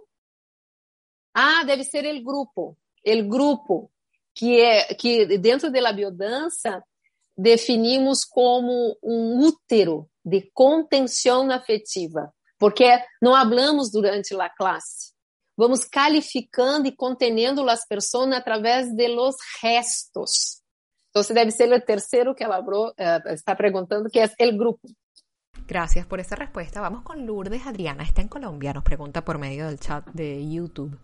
Ah, 1.33 1.63
deve 1.63 1.85
ser 1.85 2.05
o 2.05 2.21
grupo. 2.21 2.77
O 3.05 3.23
grupo, 3.29 3.89
que 4.35 4.59
é 4.59 4.93
que 4.93 5.37
dentro 5.37 5.71
da 5.71 5.93
biodança 5.93 6.83
definimos 7.37 8.25
como 8.25 8.97
um 9.01 9.39
útero 9.39 10.09
de 10.25 10.51
contenção 10.53 11.49
afetiva, 11.49 12.33
porque 12.63 12.97
não 13.21 13.35
hablamos 13.35 13.91
durante 13.91 14.33
a 14.39 14.49
classe. 14.49 15.11
Vamos 15.57 15.83
calificando 15.83 16.87
e 16.87 16.95
contenendo 16.95 17.69
as 17.69 17.85
pessoas 17.85 18.31
através 18.31 18.95
de 18.95 19.09
los 19.09 19.35
restos. 19.61 20.61
Então, 21.09 21.21
deve 21.35 21.51
ser 21.51 21.73
o 21.73 21.81
terceiro 21.81 22.33
que 22.33 22.41
ela 22.41 22.61
uh, 22.61 23.29
está 23.33 23.53
perguntando, 23.53 24.09
que 24.09 24.17
é 24.17 24.27
o 24.47 24.57
grupo. 24.57 24.87
Gracias 25.67 26.05
por 26.05 26.21
esa 26.21 26.35
respuesta. 26.35 26.79
Vamos 26.79 27.03
con 27.03 27.25
Lourdes. 27.25 27.67
Adriana 27.67 28.03
está 28.03 28.21
en 28.21 28.29
Colombia. 28.29 28.71
Nos 28.71 28.85
pregunta 28.85 29.25
por 29.25 29.37
medio 29.37 29.67
del 29.67 29.77
chat 29.77 30.05
de 30.13 30.49
YouTube. 30.49 30.97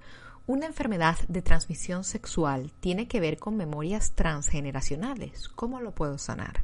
¿Una 0.47 0.65
enfermedad 0.65 1.17
de 1.27 1.41
transmisión 1.41 2.05
sexual 2.05 2.71
tiene 2.79 3.09
que 3.09 3.19
ver 3.19 3.37
con 3.37 3.57
memorias 3.57 4.15
transgeneracionales? 4.15 5.49
¿Cómo 5.49 5.81
lo 5.81 5.93
puedo 5.93 6.17
sanar? 6.17 6.63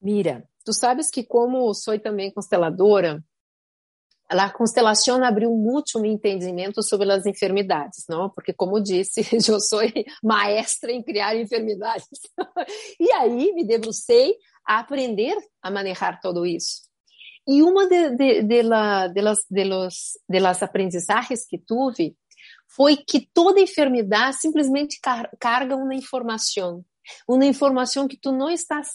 Mira, 0.00 0.48
tú 0.64 0.72
sabes 0.72 1.10
que 1.10 1.26
como 1.26 1.74
soy 1.74 1.98
también 1.98 2.32
consteladora, 2.32 3.22
a 4.28 4.50
constelação 4.50 5.22
abriu 5.24 5.50
muito 5.50 5.98
meu 6.00 6.12
entendimento 6.12 6.82
sobre 6.82 7.10
as 7.10 7.24
enfermidades, 7.24 8.04
não? 8.08 8.28
Porque, 8.28 8.52
como 8.52 8.82
disse, 8.82 9.20
eu 9.50 9.60
sou 9.60 9.80
maestra 10.22 10.92
em 10.92 11.02
criar 11.02 11.34
enfermidades. 11.34 12.06
e 13.00 13.10
aí 13.12 13.52
me 13.54 13.66
debrucei 13.66 14.34
a 14.66 14.80
aprender 14.80 15.34
a 15.62 15.70
manejar 15.70 16.20
tudo 16.20 16.44
isso. 16.44 16.88
E 17.46 17.62
uma 17.62 17.88
de, 17.88 18.10
de, 18.10 18.42
de, 18.42 18.62
la, 18.62 19.08
de, 19.08 19.22
las, 19.22 19.38
de, 19.48 19.64
los, 19.64 20.18
de 20.28 20.40
las 20.40 20.62
aprendizajes 20.62 21.46
que 21.46 21.58
tive 21.58 22.14
foi 22.66 22.98
que 22.98 23.26
toda 23.32 23.60
enfermidade 23.60 24.36
simplesmente 24.36 25.00
car 25.00 25.30
carga 25.40 25.74
uma 25.74 25.94
informação, 25.94 26.84
uma 27.26 27.46
informação 27.46 28.06
que 28.06 28.18
tu 28.18 28.30
não 28.30 28.50
estás 28.50 28.88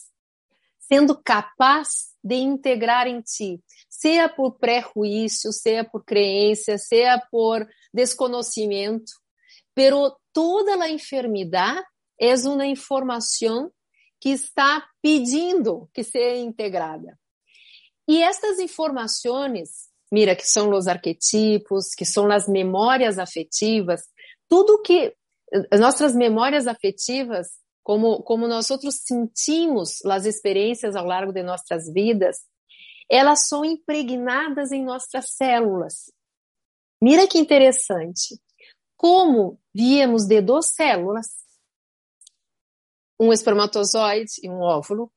sendo 0.80 1.20
capaz 1.20 2.13
de 2.24 2.36
integrar 2.36 3.08
em 3.08 3.22
ti, 3.22 3.60
seja 3.90 4.30
por 4.30 4.58
prejuízo, 4.58 5.52
seja 5.52 5.84
por 5.84 6.04
crença, 6.06 6.78
seja 6.78 7.22
por 7.30 7.68
desconhecimento, 7.94 9.12
pero 9.76 10.16
toda 10.32 10.82
a 10.82 10.90
enfermidade 10.90 11.86
é 12.20 12.34
uma 12.48 12.66
informação 12.66 13.72
que 14.22 14.30
está 14.30 14.88
pedindo 15.02 15.90
que 15.94 16.04
seja 16.04 16.38
integrada. 16.38 17.20
E 18.08 18.22
estas 18.22 18.60
informações, 18.60 19.90
mira, 20.12 20.36
que 20.36 20.48
são 20.48 20.70
os 20.72 20.88
arquetipos, 20.88 21.94
que 21.94 22.06
são 22.06 22.32
as 22.32 22.48
memórias 22.48 23.20
afetivas, 23.20 24.02
tudo 24.48 24.82
que 24.82 25.14
nossas 25.78 26.16
memórias 26.16 26.68
afetivas, 26.68 27.48
como 27.84 28.24
como 28.24 28.48
nós 28.48 28.72
outros 28.72 28.96
sentimos 29.04 30.04
as 30.06 30.26
experiências 30.26 30.96
ao 30.96 31.06
longo 31.06 31.32
de 31.32 31.44
nossas 31.44 31.92
vidas, 31.92 32.38
elas 33.10 33.48
são 33.48 33.64
impregnadas 33.64 34.72
em 34.72 34.84
nossas 34.84 35.32
células. 35.32 36.12
Mira 37.02 37.28
que 37.28 37.38
interessante. 37.38 38.40
Como 38.96 39.60
víamos 39.76 40.26
de 40.26 40.42
duas 40.42 40.68
células, 40.68 41.28
um 43.20 43.34
espermatozoide 43.34 44.32
e 44.42 44.50
um 44.50 44.62
óvulo, 44.62 45.12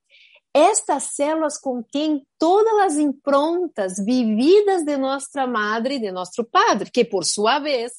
estas 0.52 1.14
células 1.14 1.58
contêm 1.58 2.26
todas 2.38 2.78
as 2.86 2.96
improntas 2.96 4.02
vividas 4.04 4.84
de 4.84 4.96
nossa 4.96 5.46
madre 5.46 5.96
e 5.96 6.00
de 6.00 6.10
nosso 6.10 6.42
padre, 6.44 6.90
que 6.90 7.04
por 7.04 7.24
sua 7.24 7.58
vez 7.58 7.92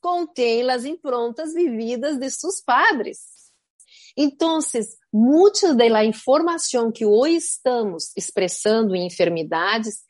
contém 0.00 0.68
as 0.68 0.84
improntas 0.84 1.54
vividas 1.54 2.18
de 2.18 2.28
seus 2.30 2.60
padres. 2.60 3.49
Então, 4.16 4.58
muita 5.12 5.74
da 5.74 6.04
informação 6.04 6.90
que 6.90 7.04
hoje 7.04 7.36
estamos 7.36 8.12
expressando 8.16 8.94
em 8.94 9.06
enfermidades 9.06 10.00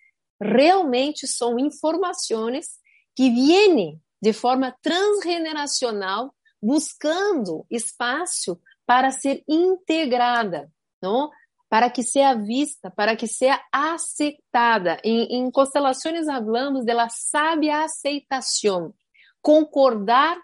realmente 0.40 1.26
são 1.26 1.58
informações 1.58 2.66
que 3.14 3.30
vêm 3.30 4.00
de 4.22 4.32
forma 4.32 4.74
transgeneracional, 4.82 6.34
buscando 6.62 7.64
espaço 7.70 8.60
para 8.86 9.10
ser 9.10 9.42
integrada, 9.48 10.70
não? 11.02 11.30
para 11.70 11.88
que 11.88 12.02
seja 12.02 12.34
vista, 12.34 12.90
para 12.90 13.14
que 13.14 13.28
seja 13.28 13.62
aceitada. 13.72 15.00
Em, 15.04 15.38
em 15.38 15.50
constelações 15.50 16.26
hablamos 16.28 16.84
de 16.84 16.92
la 16.92 17.08
sabia 17.08 17.84
aceitação, 17.84 18.92
concordar 19.40 20.36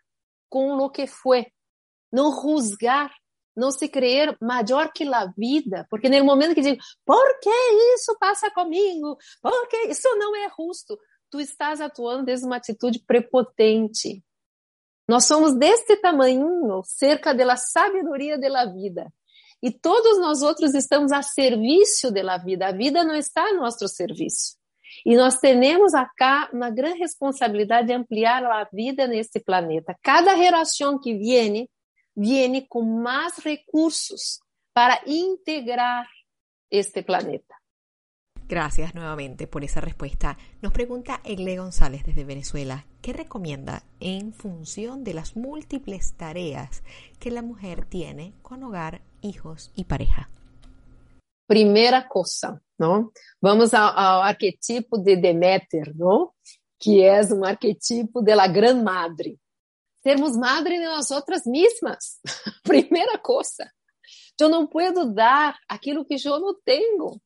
com 0.48 0.76
o 0.76 0.88
que 0.88 1.06
foi, 1.06 1.46
não 2.12 2.30
juzgar, 2.30 3.12
não 3.56 3.70
se 3.70 3.88
creer 3.88 4.36
maior 4.40 4.92
que 4.92 5.04
a 5.12 5.26
vida, 5.36 5.86
porque 5.90 6.08
no 6.08 6.24
momento 6.24 6.54
que 6.54 6.60
digo, 6.60 6.82
por 7.04 7.40
que 7.40 7.50
isso 7.94 8.16
passa 8.18 8.50
comigo? 8.50 9.16
Porque 9.40 9.76
isso 9.88 10.08
não 10.16 10.36
é 10.36 10.48
justo. 10.56 10.98
Tu 11.30 11.40
estás 11.40 11.80
atuando 11.80 12.24
desde 12.24 12.46
uma 12.46 12.56
atitude 12.56 13.00
prepotente. 13.06 14.22
Nós 15.08 15.24
somos 15.24 15.56
deste 15.56 15.96
tamanho, 15.96 16.82
cerca 16.84 17.32
da 17.32 17.56
sabedoria 17.56 18.38
da 18.38 18.66
vida. 18.66 19.10
E 19.62 19.70
todos 19.70 20.18
nós 20.18 20.42
outros 20.42 20.74
estamos 20.74 21.12
a 21.12 21.22
serviço 21.22 22.10
da 22.10 22.36
vida. 22.36 22.68
A 22.68 22.72
vida 22.72 23.02
não 23.04 23.14
está 23.14 23.42
a 23.42 23.54
nosso 23.54 23.88
serviço. 23.88 24.56
E 25.04 25.16
nós 25.16 25.38
temos 25.38 25.94
acá 25.94 26.48
uma 26.52 26.70
grande 26.70 26.98
responsabilidade 26.98 27.88
de 27.88 27.92
ampliar 27.92 28.44
a 28.44 28.64
vida 28.72 29.06
neste 29.06 29.40
planeta. 29.40 29.96
Cada 30.02 30.36
geração 30.36 30.98
que 30.98 31.14
vem, 31.14 31.68
vem 32.16 32.66
com 32.66 32.82
mais 32.82 33.36
recursos 33.38 34.40
para 34.72 35.00
integrar 35.06 36.06
este 36.70 37.02
planeta. 37.02 37.54
Gracias 38.48 38.94
nuevamente 38.94 39.48
por 39.48 39.64
esa 39.64 39.80
respuesta. 39.80 40.38
Nos 40.62 40.72
pregunta 40.72 41.20
Egle 41.24 41.58
González 41.58 42.04
desde 42.04 42.24
Venezuela, 42.24 42.86
¿qué 43.02 43.12
recomienda 43.12 43.82
en 43.98 44.32
función 44.32 45.02
de 45.02 45.14
las 45.14 45.36
múltiples 45.36 46.16
tareas 46.16 46.84
que 47.18 47.32
la 47.32 47.42
mujer 47.42 47.86
tiene 47.86 48.34
con 48.42 48.62
hogar, 48.62 49.02
hijos 49.20 49.72
y 49.74 49.84
pareja? 49.84 50.30
Primeira 51.48 52.06
coisa, 52.08 52.60
não? 52.78 53.10
Vamos 53.40 53.72
ao 53.72 54.22
arquetipo 54.22 54.98
de 54.98 55.16
Deméter, 55.16 55.92
não? 55.96 56.32
Que 56.78 57.02
é 57.02 57.22
um 57.32 57.44
arquetipo 57.44 58.20
de 58.20 58.34
la 58.34 58.48
gran 58.48 58.82
madre. 58.82 59.38
Sermos 60.06 60.36
madre 60.36 60.78
de 60.78 60.84
nós 60.84 61.10
outras 61.10 61.44
mesmas. 61.44 62.20
Primeira 62.62 63.18
coisa. 63.18 63.68
Eu 64.40 64.48
não 64.48 64.64
posso 64.64 65.04
dar 65.12 65.58
aquilo 65.68 66.04
que 66.04 66.14
eu 66.24 66.38
não 66.38 66.54
tenho. 66.64 67.20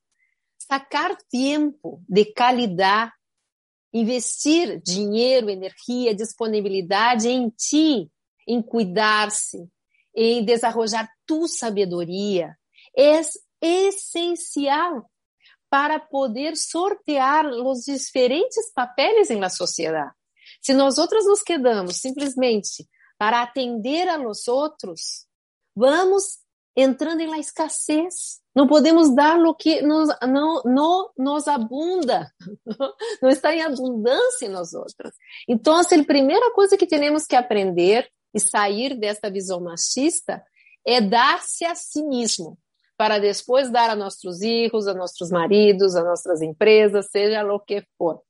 Sacar 0.59 1.14
tempo 1.31 2.03
de 2.09 2.33
qualidade, 2.33 3.12
investir 3.93 4.81
dinheiro, 4.81 5.51
energia, 5.51 6.14
disponibilidade 6.14 7.28
em 7.28 7.51
ti, 7.51 8.11
em 8.49 8.62
cuidar-se, 8.62 9.68
em 10.16 10.43
desenvolver 10.43 11.07
tu 11.26 11.47
sabedoria, 11.49 12.57
é 12.97 13.20
essencial 13.61 15.05
para 15.68 16.01
poder 16.01 16.57
sortear 16.57 17.45
os 17.45 17.81
diferentes 17.85 18.72
papéis 18.72 19.28
na 19.39 19.51
sociedade. 19.51 20.14
Se 20.61 20.74
nós 20.74 20.98
outras 20.98 21.24
nos 21.24 21.42
quedamos 21.42 21.96
simplesmente 21.96 22.88
para 23.18 23.42
atender 23.42 24.08
a 24.08 24.18
nós 24.18 24.46
outros, 24.48 25.26
vamos 25.74 26.38
entrando 26.76 27.20
em 27.20 27.26
la 27.26 27.38
escassez. 27.38 28.40
Não 28.54 28.66
podemos 28.66 29.14
dar 29.14 29.38
o 29.38 29.54
que 29.54 29.80
nos, 29.82 30.08
não, 30.22 30.62
não 30.64 31.11
nos 31.16 31.46
abunda, 31.46 32.30
não 33.22 33.30
está 33.30 33.54
em 33.54 33.62
abundância 33.62 34.46
em 34.46 34.48
nós 34.48 34.74
outros. 34.74 35.12
Então, 35.48 35.76
a 35.76 36.04
primeira 36.04 36.52
coisa 36.52 36.76
que 36.76 36.86
temos 36.86 37.26
que 37.26 37.36
aprender 37.36 38.08
e 38.34 38.40
sair 38.40 38.98
desta 38.98 39.30
visão 39.30 39.61
machista 39.61 40.42
é 40.86 41.00
dar-se 41.00 41.64
a 41.64 41.74
si 41.74 42.02
mesmo, 42.02 42.58
para 42.96 43.18
depois 43.18 43.70
dar 43.70 43.90
a 43.90 43.96
nossos 43.96 44.38
filhos, 44.38 44.86
a 44.86 44.94
nossos 44.94 45.30
maridos, 45.30 45.94
a 45.94 46.02
nossas 46.02 46.42
empresas, 46.42 47.08
seja 47.11 47.44
o 47.44 47.61
que 47.61 47.84
for. 47.96 48.20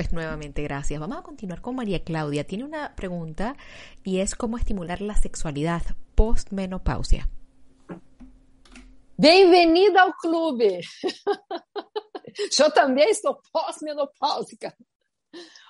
Pues 0.00 0.14
nuevamente, 0.14 0.62
gracias. 0.62 0.98
Vamos 0.98 1.18
a 1.18 1.22
continuar 1.22 1.60
con 1.60 1.76
María 1.76 2.02
Claudia. 2.02 2.46
Tiene 2.46 2.64
una 2.64 2.96
pregunta 2.96 3.54
y 4.02 4.20
es 4.20 4.34
cómo 4.34 4.56
estimular 4.56 5.02
la 5.02 5.14
sexualidad 5.14 5.82
post-menopausia. 6.14 7.28
Bem-vinda 9.18 10.00
ao 10.00 10.14
clube! 10.14 10.80
Eu 12.58 12.70
também 12.72 13.10
estou 13.10 13.42
pós-menopáusica. 13.52 14.74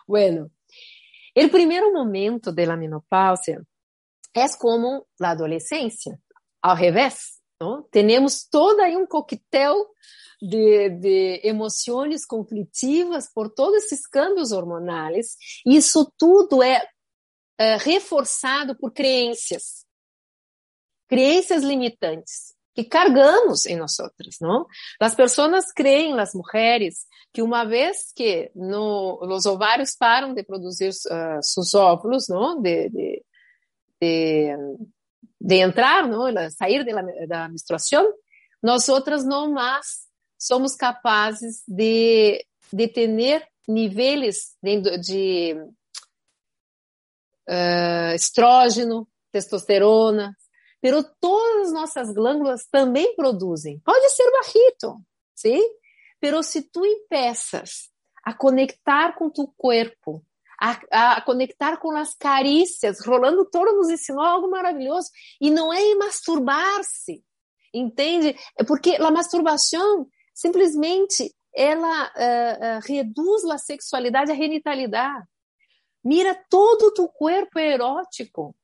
Bueno, 0.06 0.48
o 1.36 1.48
primeiro 1.48 1.92
momento 1.92 2.52
da 2.52 2.76
menopausia 2.76 3.60
é 4.32 4.48
como 4.60 5.08
a 5.20 5.30
adolescência, 5.30 6.16
ao 6.62 6.76
revés. 6.76 7.40
Não? 7.60 7.82
Temos 7.90 8.44
todo 8.48 8.78
aí 8.78 8.96
um 8.96 9.08
coquetel 9.08 9.74
de, 10.40 10.88
de 10.90 11.40
emoções 11.44 12.24
conflitivas 12.24 13.30
por 13.32 13.50
todos 13.50 13.84
esses 13.84 14.06
câmbios 14.06 14.52
hormonais. 14.52 15.36
Isso 15.66 16.10
tudo 16.16 16.62
é, 16.62 16.86
é 17.58 17.76
reforçado 17.76 18.76
por 18.76 18.92
crenças, 18.92 19.84
crenças 21.08 21.62
limitantes 21.62 22.54
que 22.74 22.84
cargamos 22.84 23.66
em 23.66 23.76
nós 23.76 23.98
outras, 23.98 24.36
não? 24.40 24.64
As 25.00 25.14
pessoas 25.14 25.72
creem, 25.72 26.18
as 26.18 26.32
mulheres, 26.34 27.04
que 27.32 27.42
uma 27.42 27.64
vez 27.64 28.12
que 28.14 28.50
no, 28.54 29.18
os 29.22 29.44
ovários 29.44 29.96
param 29.96 30.32
de 30.32 30.42
produzir 30.44 30.90
uh, 30.90 31.42
seus 31.42 31.74
óvulos, 31.74 32.28
não? 32.28 32.62
De, 32.62 32.88
de, 32.88 33.24
de, 34.00 34.56
de 35.40 35.54
entrar, 35.56 36.06
não? 36.06 36.32
Sair 36.50 36.84
da, 36.84 37.02
da 37.26 37.48
menstruação, 37.48 38.10
nós 38.62 38.88
outras 38.88 39.24
não 39.24 39.52
mais 39.52 40.09
somos 40.40 40.74
capazes 40.74 41.62
de, 41.68 42.42
de 42.72 42.88
ter 42.88 43.08
níveis 43.68 44.56
de, 44.62 44.98
de 44.98 45.54
uh, 47.46 48.14
estrógeno, 48.14 49.06
testosterona, 49.30 50.34
pero 50.80 51.04
todas 51.20 51.68
as 51.68 51.72
nossas 51.74 52.14
glândulas 52.14 52.66
também 52.70 53.14
produzem. 53.14 53.78
Pode 53.84 54.08
ser 54.10 54.30
barrito, 54.30 54.96
sim? 55.34 55.60
Pero 56.18 56.42
se 56.42 56.62
tu 56.62 56.84
empeças 56.86 57.90
a 58.24 58.32
conectar 58.32 59.14
com 59.16 59.30
tu 59.30 59.52
corpo, 59.58 60.24
a, 60.58 61.16
a, 61.16 61.20
conectar 61.22 61.76
com 61.76 61.94
as 61.96 62.14
carícias, 62.14 63.04
Rolando 63.04 63.48
Toro 63.48 63.76
nos 63.76 63.90
ensinou 63.90 64.22
algo 64.22 64.50
maravilhoso, 64.50 65.08
e 65.40 65.50
não 65.50 65.72
é 65.72 65.94
masturbar-se, 65.94 67.22
entende? 67.72 68.36
É 68.58 68.64
porque 68.64 68.96
a 68.96 69.10
masturbação 69.10 70.06
simplesmente 70.40 71.34
ela 71.54 72.04
uh, 72.06 72.78
uh, 72.78 72.80
reduz 72.86 73.44
a 73.44 73.58
sexualidade 73.58 74.32
à 74.32 74.34
genitalidade. 74.34 75.26
Mira, 76.02 76.34
todo 76.48 76.86
o 76.86 76.94
teu 76.94 77.08
corpo 77.08 77.58
é 77.58 77.74
erótico. 77.74 78.56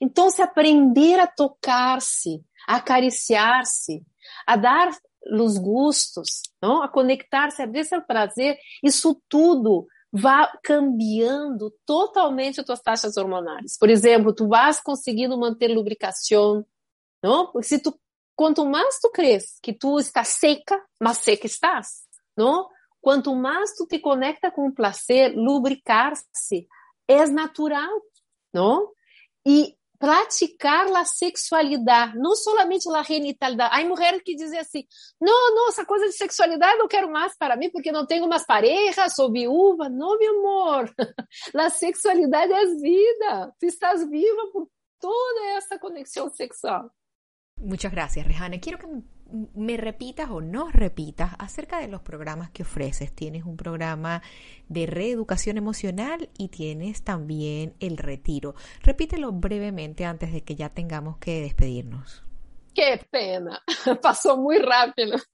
Então, 0.00 0.30
se 0.30 0.40
aprender 0.40 1.20
a 1.20 1.26
tocar-se, 1.26 2.42
a 2.66 2.76
acariciar-se, 2.76 4.02
a 4.46 4.56
dar 4.56 4.96
os 5.38 5.58
gustos, 5.58 6.40
não? 6.62 6.82
a 6.82 6.88
conectar-se, 6.88 7.60
a 7.60 7.64
abrir 7.64 7.84
seu 7.84 8.00
prazer, 8.00 8.56
isso 8.82 9.20
tudo 9.28 9.86
vai 10.10 10.48
cambiando 10.62 11.74
totalmente 11.84 12.60
as 12.60 12.66
tuas 12.66 12.80
taxas 12.80 13.16
hormonais. 13.16 13.76
Por 13.78 13.90
exemplo, 13.90 14.32
tu 14.32 14.48
vas 14.48 14.80
conseguindo 14.80 15.38
manter 15.38 15.68
lubricação, 15.68 16.64
não? 17.22 17.50
Porque 17.50 17.68
se 17.68 17.78
tu 17.78 17.98
quanto 18.34 18.64
mais 18.66 18.98
tu 19.00 19.10
crees 19.10 19.58
que 19.62 19.72
tu 19.72 19.98
estás 19.98 20.28
seca, 20.28 20.80
mais 21.00 21.18
seca 21.18 21.46
estás, 21.46 22.02
não? 22.36 22.68
Quanto 23.00 23.34
mais 23.34 23.74
tu 23.74 23.86
te 23.86 23.98
conecta 23.98 24.50
com 24.50 24.68
o 24.68 24.74
prazer, 24.74 25.34
lubricar-se 25.34 26.68
é 27.08 27.26
natural, 27.26 27.90
não? 28.52 28.88
E 29.46 29.76
praticar 30.02 30.86
a 30.96 31.04
sexualidade, 31.04 32.18
não 32.18 32.34
somente 32.34 32.88
a 32.88 33.02
genitalidade. 33.04 33.72
Há 33.72 33.84
mulheres 33.86 34.20
que 34.24 34.34
dizem 34.34 34.58
assim: 34.58 34.84
não, 35.20 35.54
não, 35.54 35.68
essa 35.68 35.84
coisa 35.84 36.06
de 36.06 36.12
sexualidade 36.12 36.76
não 36.76 36.88
quero 36.88 37.08
mais 37.08 37.36
para 37.38 37.56
mim 37.56 37.70
porque 37.70 37.92
não 37.92 38.04
tenho 38.04 38.28
mais 38.28 38.44
pareja, 38.44 39.08
sou 39.08 39.30
viúva. 39.30 39.88
Não, 39.88 40.18
meu 40.18 40.40
amor, 40.40 40.92
a 41.56 41.70
sexualidade 41.70 42.52
é 42.52 42.66
vida. 42.66 43.54
Tu 43.60 43.66
estás 43.66 44.08
viva 44.08 44.48
por 44.52 44.68
toda 44.98 45.46
essa 45.56 45.78
conexão 45.78 46.28
sexual. 46.30 46.90
Muchas 47.62 47.92
gracias, 47.92 48.26
Rejane. 48.26 48.60
Quiero 48.60 48.78
que 48.78 48.86
me 49.54 49.76
repitas 49.76 50.30
o 50.30 50.40
nos 50.40 50.72
repitas 50.72 51.32
acerca 51.38 51.78
de 51.78 51.88
los 51.88 52.02
programas 52.02 52.50
que 52.50 52.64
ofreces. 52.64 53.14
Tienes 53.14 53.44
un 53.44 53.56
programa 53.56 54.22
de 54.68 54.86
reeducación 54.86 55.56
emocional 55.56 56.28
y 56.36 56.48
tienes 56.48 57.02
también 57.02 57.74
el 57.80 57.96
retiro. 57.96 58.54
Repítelo 58.82 59.32
brevemente 59.32 60.04
antes 60.04 60.32
de 60.32 60.42
que 60.42 60.56
ya 60.56 60.70
tengamos 60.70 61.18
que 61.18 61.40
despedirnos. 61.40 62.22
Qué 62.74 63.00
pena, 63.10 63.62
pasó 64.02 64.36
muy 64.36 64.58
rápido. 64.58 65.16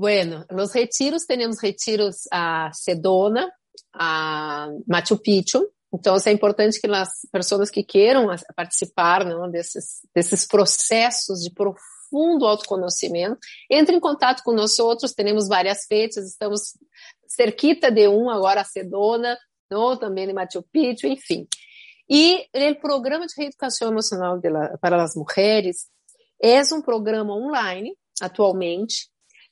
Bueno, 0.00 0.46
los 0.50 0.72
retiros, 0.74 1.26
tenemos 1.26 1.60
retiros 1.60 2.28
a 2.30 2.70
Sedona, 2.72 3.52
a 3.92 4.68
Machu 4.86 5.20
Picchu, 5.20 5.72
Então, 5.92 6.16
é 6.24 6.32
importante 6.32 6.80
que 6.80 6.86
as 6.86 7.08
pessoas 7.32 7.70
que 7.70 7.82
queiram 7.82 8.26
participar 8.54 9.24
não, 9.24 9.50
desses, 9.50 10.00
desses 10.14 10.46
processos 10.46 11.40
de 11.40 11.50
profundo 11.50 12.46
autoconhecimento, 12.46 13.38
entrem 13.70 13.96
em 13.96 14.00
contato 14.00 14.42
com 14.42 14.52
nós 14.52 14.78
outros, 14.78 15.12
temos 15.12 15.48
várias 15.48 15.86
feitas, 15.86 16.26
estamos 16.26 16.74
cerquita 17.26 17.90
de 17.90 18.06
um, 18.08 18.28
agora 18.28 18.60
a 18.60 18.64
Sedona, 18.64 19.38
não, 19.70 19.96
também 19.96 20.26
de 20.26 20.32
Machu 20.32 20.62
Picchu, 20.70 21.06
enfim. 21.06 21.46
E 22.08 22.46
o 22.54 22.80
programa 22.80 23.26
de 23.26 23.34
reeducação 23.36 23.88
emocional 23.88 24.40
la, 24.42 24.78
para 24.78 25.02
as 25.02 25.14
mulheres 25.14 25.88
é 26.42 26.62
um 26.74 26.80
programa 26.80 27.34
online, 27.34 27.94
atualmente, 28.20 29.08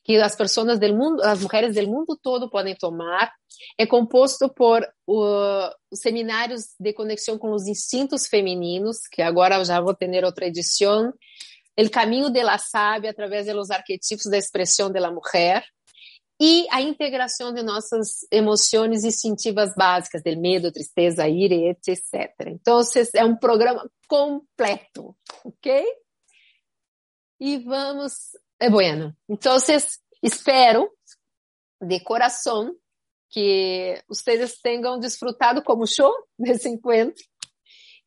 que 0.06 0.16
as 0.18 0.36
pessoas 0.36 0.78
do 0.78 0.94
mundo, 0.94 1.20
as 1.22 1.42
mulheres 1.42 1.74
do 1.74 1.82
mundo 1.88 2.16
todo 2.22 2.48
podem 2.48 2.76
tomar. 2.76 3.32
É 3.76 3.84
composto 3.84 4.48
por 4.48 4.80
uh, 5.08 5.68
os 5.90 5.98
seminários 5.98 6.76
de 6.78 6.92
conexão 6.92 7.36
com 7.36 7.52
os 7.52 7.66
instintos 7.66 8.28
femininos, 8.28 8.98
que 9.10 9.20
agora 9.20 9.62
já 9.64 9.80
vou 9.80 9.92
ter 9.94 10.24
outra 10.24 10.46
edição. 10.46 11.12
O 11.76 11.90
caminho 11.90 12.30
de 12.30 12.40
la 12.40 12.56
sábia 12.56 13.10
através 13.10 13.46
dos 13.46 13.68
arquetipos 13.68 14.26
da 14.26 14.38
expressão 14.38 14.92
da 14.92 15.10
mulher 15.10 15.64
e 16.40 16.68
a 16.70 16.80
integração 16.80 17.52
de 17.52 17.64
nossas 17.64 18.24
emoções 18.30 19.02
instintivas 19.02 19.74
básicas, 19.74 20.22
do 20.22 20.40
medo, 20.40 20.70
tristeza, 20.70 21.28
ira, 21.28 21.54
etc. 21.54 22.30
Então, 22.46 22.78
é 23.12 23.24
um 23.24 23.34
programa 23.34 23.90
completo, 24.06 25.16
ok? 25.44 25.84
E 27.40 27.58
vamos 27.58 28.12
é 28.60 28.70
bueno. 28.70 29.16
Então, 29.28 29.56
espero 30.22 30.90
de 31.80 32.00
coração 32.00 32.74
que 33.30 34.02
vocês 34.08 34.58
tenham 34.60 34.98
desfrutado 34.98 35.62
como 35.62 35.86
show 35.86 36.12
desse 36.38 36.68
encontro 36.68 37.22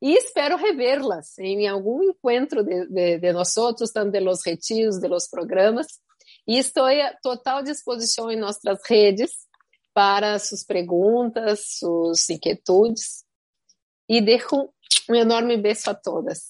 e 0.02 0.14
espero 0.14 0.56
revê-las 0.56 1.38
em 1.40 1.68
algum 1.68 2.02
encontro 2.04 2.64
de, 2.64 2.88
de, 2.88 3.20
de 3.20 3.34
nós 3.34 3.56
outros, 3.58 3.92
tanto 3.92 4.12
de 4.12 4.20
los 4.22 4.40
retiros, 4.46 4.98
de 4.98 5.08
los 5.08 5.28
programas. 5.28 5.88
E 6.48 6.58
estou 6.58 6.86
a 6.86 7.14
total 7.22 7.62
disposição 7.62 8.32
em 8.32 8.40
nossas 8.40 8.80
redes 8.88 9.32
para 9.94 10.40
suas 10.40 10.64
perguntas, 10.64 11.78
suas 11.78 12.30
inquietudes. 12.30 13.26
E 14.08 14.22
deixo 14.22 14.74
um 15.10 15.16
enorme 15.16 15.58
beijo 15.58 15.90
a 15.90 15.94
todas. 15.94 16.48